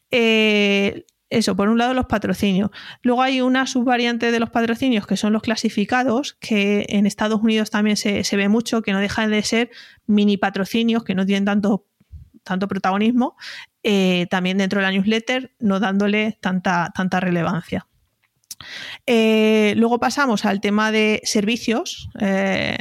[0.09, 2.69] Eh, eso, por un lado los patrocinios.
[3.01, 7.71] Luego hay una subvariante de los patrocinios que son los clasificados, que en Estados Unidos
[7.71, 9.71] también se, ve mucho, que no dejan de ser
[10.05, 11.87] mini patrocinios, que no tienen tanto,
[12.43, 13.37] tanto protagonismo,
[13.81, 17.87] eh, también dentro de la newsletter, no dándole tanta, tanta relevancia.
[19.07, 22.09] Eh, luego pasamos al tema de servicios.
[22.19, 22.77] Eh,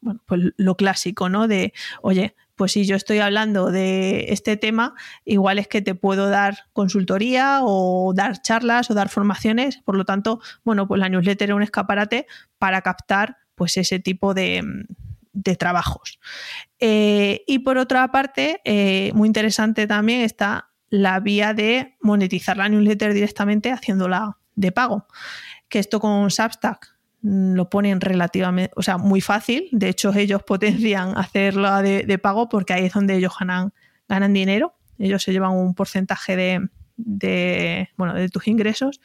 [0.00, 1.48] bueno, pues lo clásico, ¿no?
[1.48, 6.28] De, oye, pues si yo estoy hablando de este tema, igual es que te puedo
[6.28, 9.78] dar consultoría o dar charlas o dar formaciones.
[9.78, 12.26] Por lo tanto, bueno, pues la newsletter es un escaparate
[12.58, 14.62] para captar pues ese tipo de,
[15.58, 16.20] trabajos.
[16.78, 22.68] Eh, y por otra parte, eh, muy interesante también está la vía de monetizar la
[22.68, 25.06] newsletter directamente haciéndola de pago.
[25.68, 26.93] Que esto con Substack
[27.24, 29.68] lo ponen relativamente, o sea, muy fácil.
[29.72, 33.72] De hecho, ellos potencian hacerlo de, pago porque ahí es donde ellos ganan,
[34.08, 34.74] ganan dinero.
[34.98, 36.36] Ellos se llevan un porcentaje
[36.96, 39.00] de, bueno, de tus ingresos.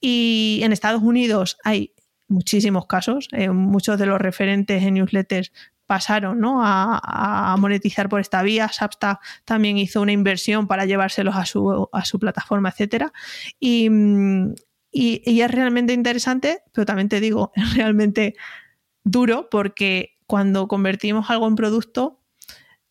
[0.00, 1.92] Y en Estados Unidos hay
[2.26, 3.28] muchísimos casos.
[3.32, 5.52] Eh, muchos de los referentes en newsletters
[5.84, 6.60] pasaron ¿no?
[6.62, 8.68] a, monetizar por esta vía.
[8.68, 13.12] Substack también hizo una inversión para llevárselos a su, a su plataforma, etcétera.
[13.60, 13.90] Y,
[14.90, 18.34] y, es realmente interesante, pero también te digo, es realmente
[19.04, 22.20] duro porque cuando convertimos algo en producto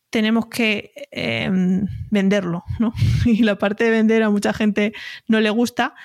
[0.10, 2.94] tenemos que em, venderlo, ¿no?
[3.26, 4.94] Y la parte de vender a mucha gente
[5.28, 5.96] no le gusta,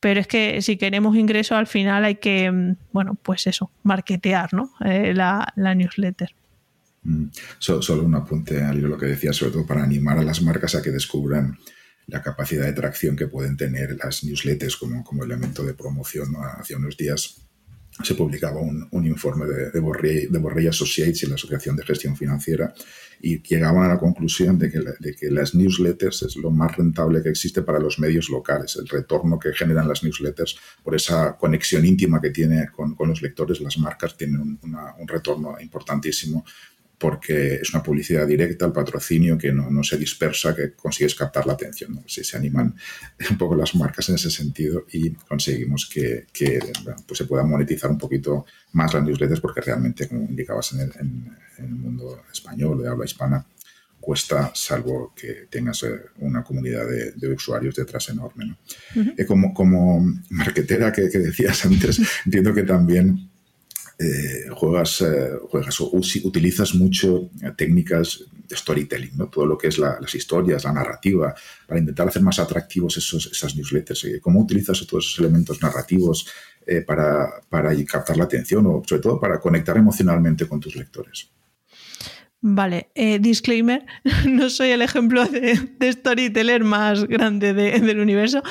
[0.00, 4.54] pero es que si queremos ingreso al final hay que, em, bueno, pues eso, marketear,
[4.54, 4.72] ¿no?
[4.84, 6.34] Eh, la, newsletter.
[7.04, 7.26] Mm.
[7.58, 10.82] solo un apunte al lo que decía, sobre todo para animar a las marcas a
[10.82, 11.58] que descubran
[12.12, 16.36] la capacidad de tracción que pueden tener las newsletters como, como elemento de promoción.
[16.58, 17.38] Hace unos días
[18.02, 22.72] se publicaba un, informe de, de, Borrell, Associates y la Asociación de Gestión Financiera
[23.20, 27.22] y llegaban a la conclusión de que, de que, las newsletters es lo más rentable
[27.22, 28.76] que existe para los medios locales.
[28.76, 33.22] El retorno que generan las newsletters por esa conexión íntima que tiene con, con los
[33.22, 34.58] lectores, las marcas tienen un,
[34.98, 36.44] un retorno importantísimo
[37.02, 41.54] porque es una publicidad directa, al patrocinio que no, se dispersa, que consigues captar la
[41.54, 42.00] atención.
[42.06, 42.76] Si se animan
[43.30, 46.28] un poco las marcas en ese sentido y conseguimos que,
[47.04, 50.80] pues se puedan monetizar un poquito más las newsletters porque realmente, como indicabas en
[51.58, 53.44] el, mundo español de habla hispana,
[53.98, 58.58] cuesta, salvo que tengas eh, una comunidad de, usuarios detrás enorme.
[59.16, 63.31] Eh, como, como marketera que, que decías antes, entiendo que también
[64.02, 69.28] eh, juegas, eh, juegas o utilizas mucho eh, técnicas de storytelling, ¿no?
[69.28, 71.34] todo lo que es las historias, la narrativa,
[71.66, 74.06] para intentar hacer más atractivos esos, esas newsletters.
[74.20, 76.26] ¿Cómo utilizas todos esos elementos narrativos
[76.86, 81.30] para, para captar la atención o sobre todo para conectar emocionalmente con tus lectores?
[82.40, 83.86] Vale, disclaimer,
[84.28, 88.42] no soy el ejemplo de, storyteller más grande del universo,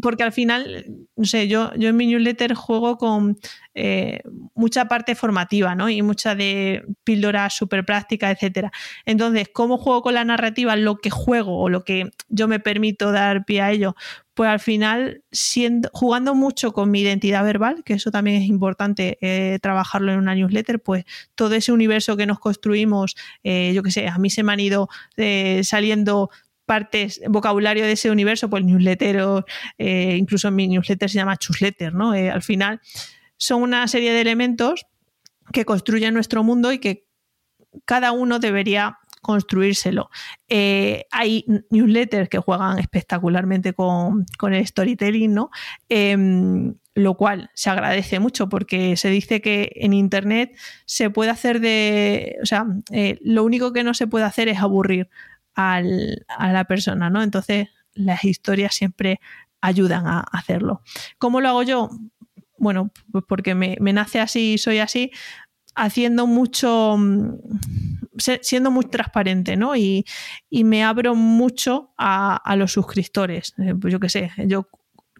[0.00, 3.36] porque al final, no sé, yo, yo en mi newsletter juego con
[3.74, 4.20] eh,
[4.54, 5.88] mucha parte formativa, ¿no?
[5.88, 8.70] Y mucha de píldoras súper prácticas, etcétera.
[9.06, 10.76] Entonces, ¿cómo juego con la narrativa?
[10.76, 13.94] Lo que juego o lo que yo me permito dar pie a ello,
[14.34, 19.18] pues al final siendo, jugando mucho con mi identidad verbal, que eso también es importante
[19.20, 21.04] eh, trabajarlo en una newsletter, pues
[21.34, 24.60] todo ese universo que nos construimos, eh, yo qué sé, a mí se me han
[24.60, 26.30] ido eh, saliendo
[26.64, 29.44] partes, vocabulario de ese universo, pues newsletter,
[29.78, 32.12] incluso mi newsletter se llama chusletter, ¿no?
[32.12, 32.80] al final
[33.42, 34.86] son una serie de elementos
[35.52, 37.08] que construyen nuestro mundo y que
[37.84, 40.10] cada uno debería construírselo.
[40.48, 45.50] Eh, hay newsletters que juegan espectacularmente con, el storytelling, ¿no?
[45.88, 51.58] Em, lo cual se agradece mucho porque se dice que en Internet se puede hacer
[51.58, 55.08] de, o sea, eh, lo único que no se puede hacer es aburrir
[55.56, 57.24] a la persona, ¿no?
[57.24, 59.18] Entonces las historias siempre
[59.60, 60.82] ayudan a hacerlo.
[61.18, 61.90] ¿Cómo lo hago yo?
[62.62, 65.10] Bueno, pues porque me, nace así y soy así,
[65.74, 67.38] haciendo mucho, mm,
[68.40, 69.74] siendo muy transparente, ¿no?
[69.74, 70.04] Y,
[70.48, 73.52] me abro mucho a, los suscriptores.
[73.58, 74.68] Eh, pues yo qué sé, yo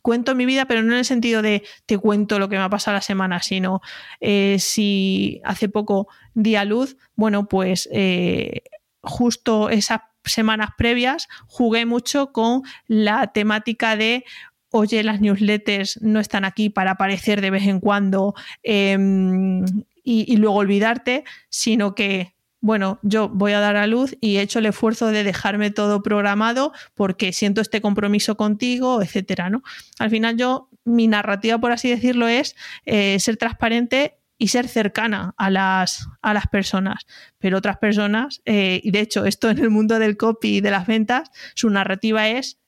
[0.03, 2.71] cuento mi vida, pero no en el sentido de te cuento lo que me ha
[2.71, 3.81] pasado la semana, sino
[4.21, 8.63] eh, si hace poco di a luz, bueno, pues eh,
[9.03, 14.25] justo esas semanas previas jugué mucho con la temática de
[14.73, 19.65] oye, las newsletters no están aquí para aparecer de vez en cuando em,
[20.03, 24.61] y, luego olvidarte, sino que bueno, yo voy a dar a luz y he hecho
[24.61, 29.63] el esfuerzo de dejarme todo programado porque siento este compromiso contigo, etcétera, ¿no?
[29.99, 32.55] Al final yo, mi narrativa, por así decirlo, es
[32.87, 37.05] eh, ser transparente y ser cercana a las, a las personas.
[37.39, 40.71] Pero otras personas, eh, y de hecho esto en el mundo del copy y de
[40.71, 42.61] las ventas, su narrativa es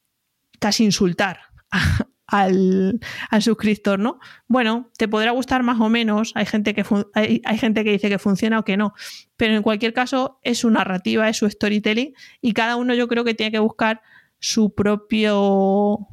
[0.58, 1.53] casi insultar
[2.26, 3.00] al,
[3.40, 4.18] suscriptor, ¿no?
[4.48, 6.84] Bueno, te podrá gustar más o menos, hay gente, que
[7.14, 8.94] hay, gente que dice que funciona o que no,
[9.36, 13.24] pero en cualquier caso es su narrativa, es su storytelling y cada uno yo creo
[13.24, 14.02] que tiene que buscar
[14.38, 16.08] su propio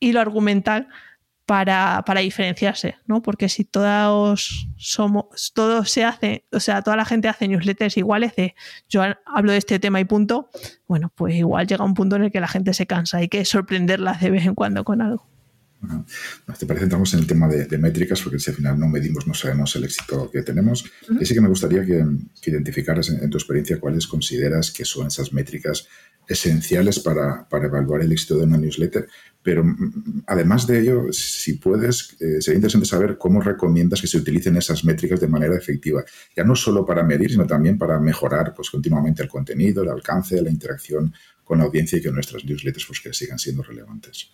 [0.00, 0.88] hilo argumental
[1.48, 3.22] para, diferenciarse, ¿no?
[3.22, 8.36] Porque si todos somos, todos se hace, o sea, toda la gente hace newsletters iguales
[8.36, 8.54] de
[8.86, 10.50] yo hablo de este tema y punto,
[10.86, 13.46] bueno, pues igual llega un punto en el que la gente se cansa, hay que
[13.46, 15.26] sorprenderlas de vez en cuando con algo.
[16.58, 16.84] ¿Te parece?
[16.84, 19.84] Entramos en el tema de, métricas, porque si al final no medimos, no sabemos el
[19.84, 20.84] éxito que tenemos.
[21.18, 22.04] Y sí que me gustaría que,
[22.44, 25.88] identificaras en, tu experiencia cuáles consideras que son esas métricas
[26.28, 29.08] esenciales para, evaluar el éxito de una newsletter.
[29.42, 34.06] Pero mm, mm, además de ello, si puedes, eh, sería interesante saber cómo recomiendas que
[34.06, 36.04] se utilicen esas métricas de manera efectiva.
[36.36, 40.40] Ya no solo para medir, sino también para mejorar pues, continuamente el contenido, el alcance,
[40.42, 41.12] la interacción
[41.42, 44.30] con la audiencia y que nuestras newsletters pues, que sigan siendo relevantes.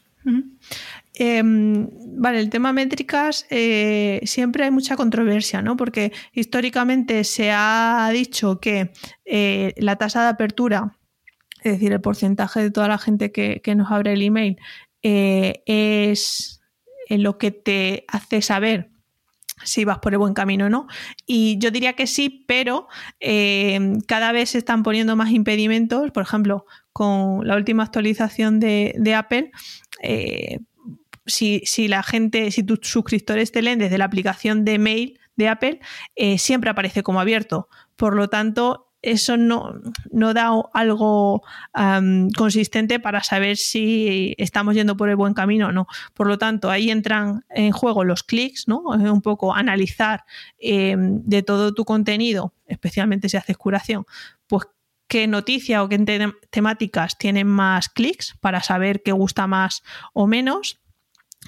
[1.17, 5.77] Em, vale, el tema métricas eh, siempre hay mucha controversia, ¿no?
[5.77, 8.91] Porque históricamente se ha dicho que
[9.25, 10.97] eh, la tasa de apertura,
[11.65, 14.59] es decir, el porcentaje de toda la gente que, nos abre el email,
[15.03, 16.63] eh, es
[17.09, 18.91] lo que te hace saber
[19.63, 20.87] si vas por el buen camino o no.
[21.27, 22.89] Y yo diría que sí, pero
[24.07, 26.11] cada vez se están poniendo más impedimentos.
[26.11, 29.51] Por ejemplo, con la última actualización de, Apple,
[30.03, 30.61] eh,
[31.27, 35.81] si, la gente, si tus suscriptores te leen desde la aplicación de mail de Apple,
[36.15, 37.69] eh, siempre aparece como abierto.
[37.97, 39.75] Por lo tanto, eso no,
[40.11, 41.43] da algo
[42.37, 45.87] consistente para saber si estamos yendo por el buen camino o no.
[46.15, 48.81] Por lo tanto, ahí entran en juego los clics, ¿no?
[48.81, 50.25] Un poco analizar
[50.59, 54.07] em, de todo tu contenido, especialmente si haces curación,
[54.47, 54.67] pues
[55.07, 55.99] qué noticia o qué
[56.51, 59.83] temáticas tienen más clics para saber qué gusta más
[60.13, 60.81] o menos.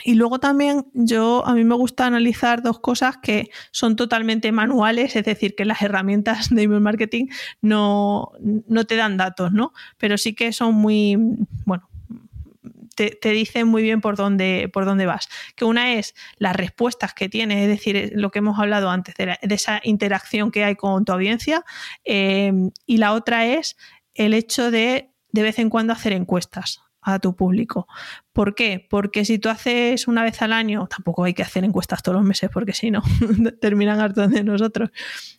[0.04, 5.16] Y luego también yo a mí me gusta analizar dos cosas que son totalmente manuales,
[5.16, 7.26] es decir, que las herramientas de email marketing
[7.60, 9.72] no, no te dan datos, ¿no?
[9.98, 11.16] Pero sí que son muy,
[11.64, 11.88] bueno,
[12.94, 15.28] te, dicen muy bien por dónde, por dónde vas.
[15.54, 19.36] Que una es las respuestas que tiene, es decir, lo que hemos hablado antes, de,
[19.42, 21.64] esa interacción que hay con tu audiencia.
[22.04, 22.52] Eh,
[22.86, 23.76] y la otra es
[24.14, 27.86] el hecho de de vez en cuando hacer encuestas a tu público.
[28.32, 28.84] ¿Por qué?
[28.90, 32.26] Porque si tú haces una vez al año, tampoco hay que hacer encuestas todos los
[32.26, 33.02] meses porque si no,
[33.60, 34.90] terminan hartos de nosotros.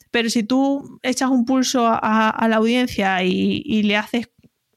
[0.10, 4.32] Pero si tú echas un pulso a, la audiencia y, le haces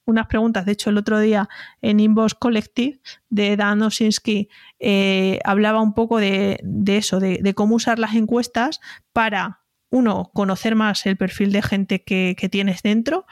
[0.05, 1.49] unas preguntas, de hecho el otro día
[1.81, 4.49] en Inbox Collective de Dan Osinski
[4.81, 8.81] eh, hablaba un poco de, eso, de, cómo usar las encuestas
[9.13, 9.60] para
[9.91, 13.27] uno, conocer más el perfil de gente que, tienes dentro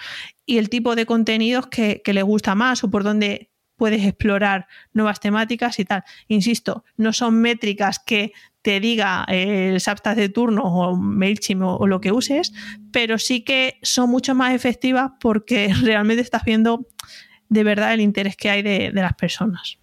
[0.44, 5.20] y el tipo de contenidos que, le gusta más o por dónde puedes explorar nuevas
[5.20, 6.02] temáticas y tal.
[6.26, 11.86] Insisto, no son métricas que te diga eh, el Substack de turno o MailChimp o,
[11.86, 12.52] lo que uses,
[12.92, 16.88] pero sí que son mucho más efectivas porque realmente estás viendo
[17.48, 19.78] de verdad el interés que hay de, las personas.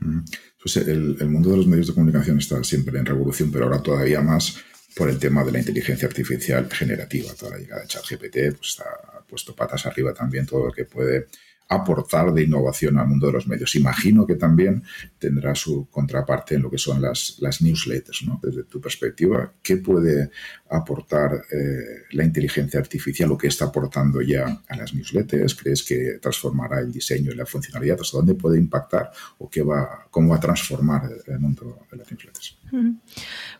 [0.00, 0.20] Mm.
[0.60, 4.20] Pues el, mundo de los medios de comunicación está siempre en revolución, pero ahora todavía
[4.20, 4.64] más
[4.96, 7.34] por el tema de la inteligencia artificial generativa.
[7.34, 8.84] Toda la llegada de ChatGPT pues, está
[9.28, 11.26] puesto patas arriba también todo lo que puede
[11.68, 13.74] aportar de innovación al mundo de los medios.
[13.74, 14.84] Imagino que también
[15.18, 18.22] tendrá su contraparte en lo que son las, las newsletters.
[18.24, 18.40] ¿no?
[18.42, 20.30] Desde tu perspectiva, ¿qué puede
[20.70, 25.54] aportar eh, la inteligencia artificial o qué está aportando ya a las newsletters?
[25.56, 27.98] ¿Crees que transformará el diseño y la funcionalidad?
[28.00, 32.10] ¿Hasta dónde puede impactar o qué va, cómo va a transformar el mundo de las
[32.10, 32.58] newsletters?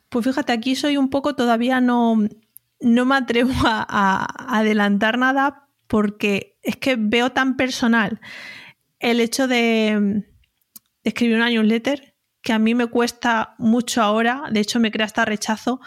[0.08, 2.16] Pues fíjate, aquí soy un poco todavía no,
[2.80, 8.20] no me atrevo a adelantar nada porque es que veo tan personal
[8.98, 10.24] el hecho de,
[11.04, 15.24] escribir una newsletter que a mí me cuesta mucho ahora, de hecho me crea hasta
[15.24, 15.80] rechazo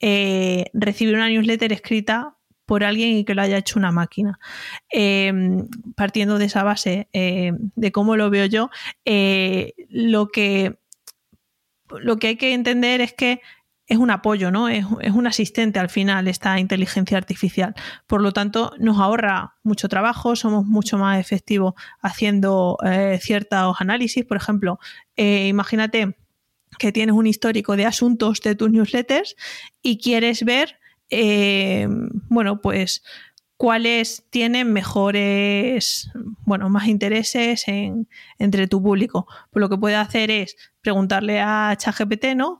[0.00, 4.38] eh, recibir una newsletter escrita por alguien y que lo haya hecho una máquina.
[4.90, 8.70] Em, partiendo de esa base eh, de cómo lo veo yo,
[9.04, 10.78] eh, lo, que,
[11.88, 13.40] lo que hay que entender es que
[13.86, 14.68] es un apoyo, ¿no?
[14.68, 17.74] Es, un asistente al final esta inteligencia artificial.
[18.06, 24.24] Por lo tanto, nos ahorra mucho trabajo, somos mucho más efectivos haciendo eh, ciertos análisis.
[24.24, 24.78] Por ejemplo,
[25.16, 26.16] eh, imagínate
[26.78, 29.36] que tienes un histórico de asuntos de tus newsletters
[29.82, 30.78] y quieres ver,
[31.10, 31.86] eh,
[32.28, 33.02] bueno, pues
[33.56, 36.10] cuáles tienen mejores,
[36.44, 37.64] bueno, más intereses
[38.38, 39.26] entre tu público.
[39.50, 42.58] Pues lo que puede hacer es preguntarle a ChatGPT, ¿no?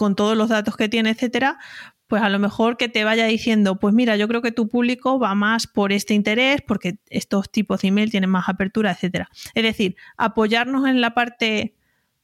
[0.00, 1.58] Con todos los datos que tiene, etcétera,
[2.06, 5.18] pues a lo mejor que te vaya diciendo, pues mira, yo creo que tu público
[5.18, 9.28] va más por este interés, porque estos tipos de email tienen más apertura, etcétera.
[9.52, 11.74] Es decir, apoyarnos en la parte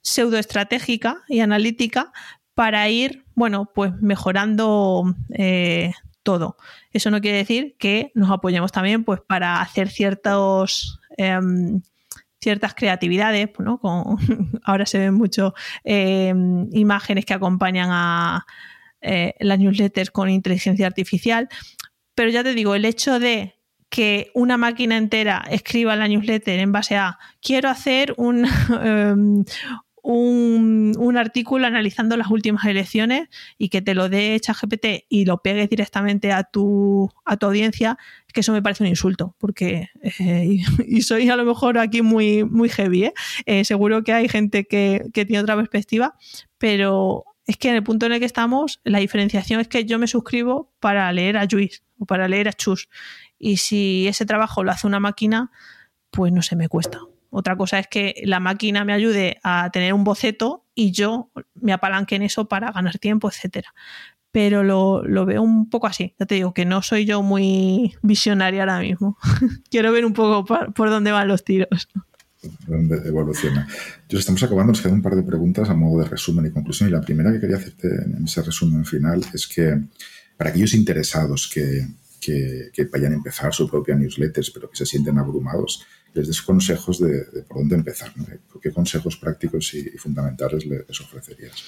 [0.00, 2.14] pseudoestratégica y analítica
[2.54, 6.56] para ir, bueno, pues mejorando eh, todo.
[6.92, 11.82] Eso no quiere decir que nos apoyemos también, pues, para hacer ciertos em,
[12.46, 13.80] ciertas creatividades, ¿no?
[14.62, 16.32] Ahora se ven mucho eh,
[16.70, 18.46] imágenes que acompañan a
[19.00, 21.48] eh, las newsletters con inteligencia artificial,
[22.14, 23.56] pero ya te digo, el hecho de
[23.88, 28.46] que una máquina entera escriba la newsletter en base a quiero hacer un,
[28.84, 29.44] em,
[30.08, 33.28] un, artículo analizando las últimas elecciones
[33.58, 37.98] y que te lo dé ChatGPT y lo pegues directamente a tu, a tu audiencia,
[38.32, 42.44] que eso me parece un insulto, porque, eh, y, soy a lo mejor aquí muy,
[42.44, 43.14] muy heavy, ¿eh?
[43.46, 46.14] Eh, seguro que hay gente que, tiene otra perspectiva,
[46.58, 49.98] pero es que en el punto en el que estamos, la diferenciación es que yo
[49.98, 52.88] me suscribo para leer a Juice o para leer a Chus.
[53.38, 55.50] Y si ese trabajo lo hace una máquina,
[56.10, 57.00] pues no se me cuesta.
[57.36, 61.74] Otra cosa es que la máquina me ayude a tener un boceto y yo me
[61.74, 63.74] apalanque en eso para ganar tiempo, etcétera.
[64.32, 66.14] Pero lo, veo un poco así.
[66.18, 69.18] Ya te digo que no soy yo muy visionaria ahora mismo.
[69.70, 71.88] Quiero ver un poco por, dónde van los tiros.
[72.66, 73.68] Dónde evoluciona.
[74.08, 76.88] Yo estamos acabando, nos quedan un par de preguntas a modo de resumen y conclusión.
[76.88, 79.78] Y la primera que quería hacerte en ese resumen final es que
[80.38, 81.86] para aquellos interesados que,
[82.18, 85.84] que, que vayan a empezar su propia newsletter, pero que se sienten abrumados,
[86.16, 88.12] les des consejos de, por dónde empezar.
[88.62, 91.64] ¿Qué consejos prácticos y, fundamentales les ofrecerías?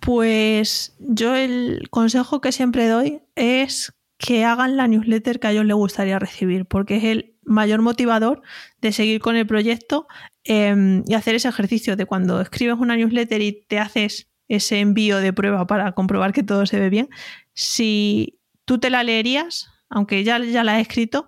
[0.00, 5.64] Pues yo el consejo que siempre doy es que hagan la newsletter que a ellos
[5.64, 8.42] les gustaría recibir, porque es el mayor motivador
[8.80, 10.06] de seguir con el proyecto
[10.44, 15.18] em, y hacer ese ejercicio de cuando escribes una newsletter y te haces ese envío
[15.18, 17.08] de prueba para comprobar que todo se ve bien,
[17.52, 21.26] si tú te la leerías, aunque ya, ya la he escrito,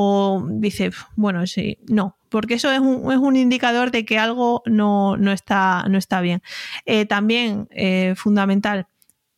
[0.00, 4.62] o dices, bueno, sí, no, porque eso es un, es un indicador de que algo
[4.64, 6.40] no, está, no está, bien.
[6.86, 8.86] Eh, también eh, fundamental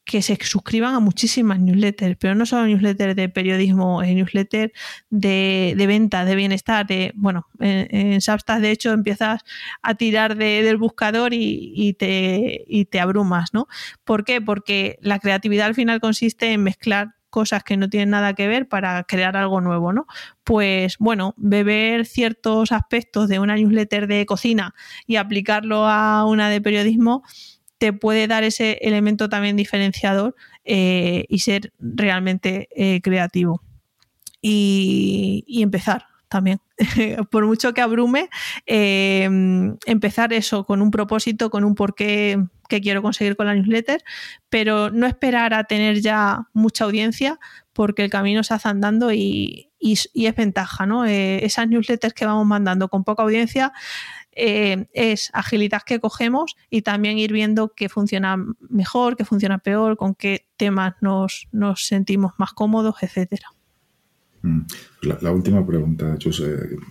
[0.05, 4.73] que se suscriban a muchísimas newsletters, pero no solo newsletters de periodismo, newsletters
[5.09, 9.41] de, de ventas, de bienestar, de, bueno, en, en de hecho empiezas
[9.81, 13.67] a tirar del buscador y, te, y te abrumas, ¿no?
[14.05, 14.43] ¿Por qué?
[14.43, 18.69] Porque la creatividad al final consiste en mezclar cosas que no tienen nada que ver
[18.69, 20.07] para crear algo nuevo, ¿no?
[20.45, 24.75] Pues bueno, beber ciertos aspectos de una newsletter de cocina
[25.07, 27.23] y aplicarlo a una de periodismo
[27.81, 33.63] te puede dar ese elemento también diferenciador eh, y ser realmente eh, creativo.
[34.43, 36.61] Y, empezar también.
[37.31, 38.31] Por mucho que abrume,
[38.65, 39.29] eh,
[39.85, 44.03] empezar eso con un propósito, con un porqué que quiero conseguir con la newsletter,
[44.49, 47.39] pero no esperar a tener ya mucha audiencia
[47.73, 51.05] porque el camino se hace andando y, es ventaja, ¿no?
[51.05, 53.73] esas newsletters que vamos mandando con poca audiencia
[54.33, 59.97] eh, es agilidad que cogemos y también ir viendo qué funciona mejor, qué funciona peor,
[59.97, 63.49] con qué temas nos, sentimos más cómodos, etcétera.
[64.43, 64.61] Mm.
[65.03, 66.43] La, última pregunta, Chus,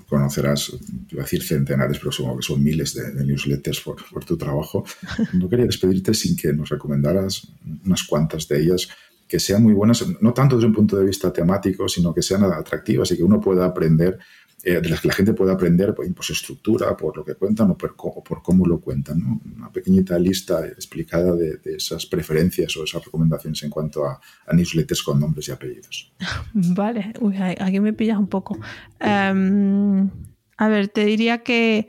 [0.07, 0.71] conocerás,
[1.09, 4.85] iba a decir centenares, pero supongo que son miles de, newsletters por, por, tu trabajo.
[5.33, 7.47] No quería despedirte sin que nos recomendaras
[7.85, 8.89] unas cuantas de ellas
[9.27, 12.43] que sean muy buenas, no tanto desde un punto de vista temático, sino que sean
[12.43, 14.17] atractivas y que uno pueda aprender
[14.63, 17.71] eh, de las que la gente puede aprender por, su estructura, por lo que cuentan
[17.71, 17.95] o por,
[18.43, 19.39] cómo lo cuentan.
[19.55, 24.19] Una pequeñita lista explicada de, esas preferencias o esas recomendaciones en cuanto a,
[24.51, 26.13] newsletters con nombres y apellidos.
[26.53, 27.13] Vale,
[27.59, 28.59] aquí me pillas un poco.
[28.99, 30.09] Em,
[30.57, 31.87] a ver, te diría que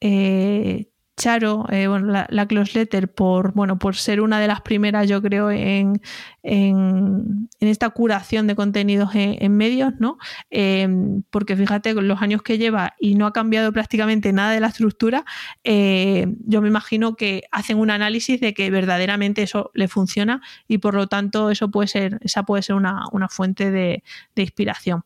[0.00, 4.60] eh, Charo, eh, bueno, la, la, Close Letter, por, bueno, por ser una de las
[4.62, 6.00] primeras, yo creo, en,
[6.48, 10.16] en, esta curación de contenidos en, medios, ¿no?
[10.48, 14.68] Em, porque fíjate, los años que lleva y no ha cambiado prácticamente nada de la
[14.68, 15.24] estructura,
[15.64, 20.78] eh, yo me imagino que hacen un análisis de que verdaderamente eso le funciona y
[20.78, 24.02] por lo tanto eso puede ser, esa puede ser una, fuente de,
[24.36, 25.02] inspiración.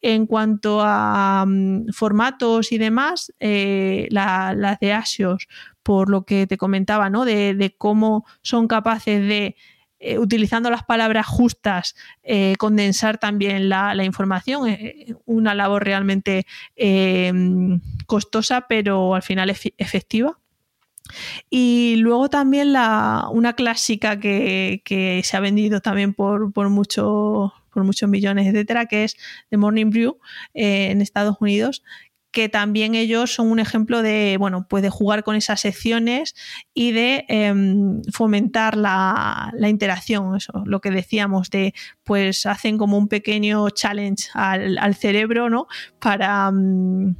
[0.00, 5.48] En cuanto a mm, formatos y demás, eh, las de Asios,
[5.82, 7.24] por lo que te comentaba, ¿no?
[7.24, 9.56] de cómo son capaces de
[10.06, 14.68] eh, utilizando las palabras justas, eh, condensar también la, información.
[14.68, 16.46] Eh, una labor realmente
[18.06, 20.38] costosa, pero al final efectiva.
[21.48, 28.08] Y luego también la, una clásica que, se ha vendido también por, por, por muchos
[28.08, 29.16] millones, etcétera, que es
[29.48, 30.18] The Morning Brew
[30.52, 31.82] en Estados Unidos,
[32.34, 36.34] que también ellos son un ejemplo de, bueno, puede jugar con esas secciones
[36.74, 41.72] y de em, fomentar la, interacción, eso, lo que decíamos, de
[42.02, 45.68] pues hacen como un pequeño challenge al, cerebro, ¿no?
[46.00, 47.14] Para, mm,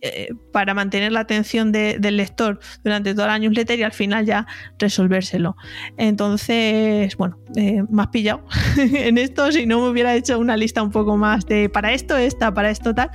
[0.00, 4.46] eh, para mantener la atención del lector durante toda la newsletter y al final ya
[4.78, 5.56] resolvérselo.
[5.96, 8.44] Entonces, bueno, eh, más pillado
[8.76, 12.16] en esto, si no me hubiera hecho una lista un poco más de para esto,
[12.16, 13.10] esta, para esto, tal,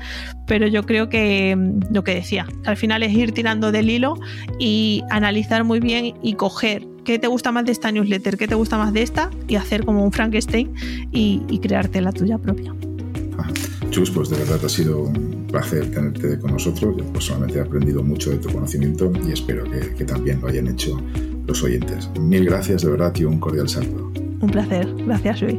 [0.45, 4.15] pero yo creo que mm, lo que decía, al final es ir tirando del hilo
[4.59, 8.55] y analizar muy bien y coger qué te gusta más de esta newsletter, qué te
[8.55, 10.73] gusta más de esta y hacer como un Frankenstein
[11.11, 12.75] y, crearte la tuya propia.
[13.89, 15.11] Chus, pues de verdad ha sido
[15.53, 16.95] placer tenerte con nosotros.
[16.97, 20.99] Yo personalmente he aprendido mucho de tu conocimiento y espero que, también lo hayan hecho
[21.47, 22.09] los oyentes.
[22.19, 24.11] Mil gracias de verdad y un cordial saludo.
[24.41, 24.87] Un placer.
[25.05, 25.55] Gracias, Luis.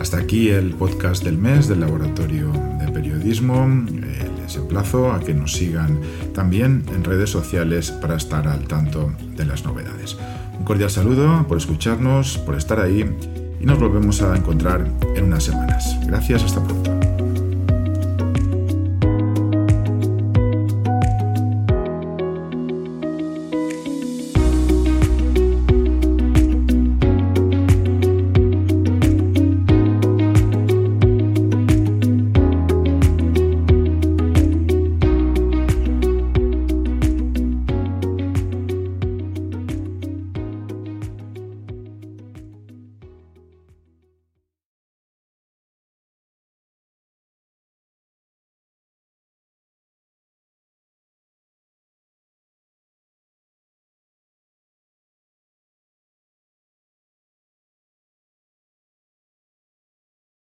[0.00, 3.66] Hasta aquí el podcast del mes del Laboratorio de Periodismo
[4.42, 6.00] les emplazo a que nos sigan
[6.34, 10.16] también en redes sociales para estar al tanto de las novedades.
[10.62, 13.04] Un cordial saludo por escucharnos, por estar ahí
[13.60, 14.86] y nos volvemos a encontrar
[15.16, 15.98] en unas semanas.
[16.06, 17.01] Gracias, hasta pronto.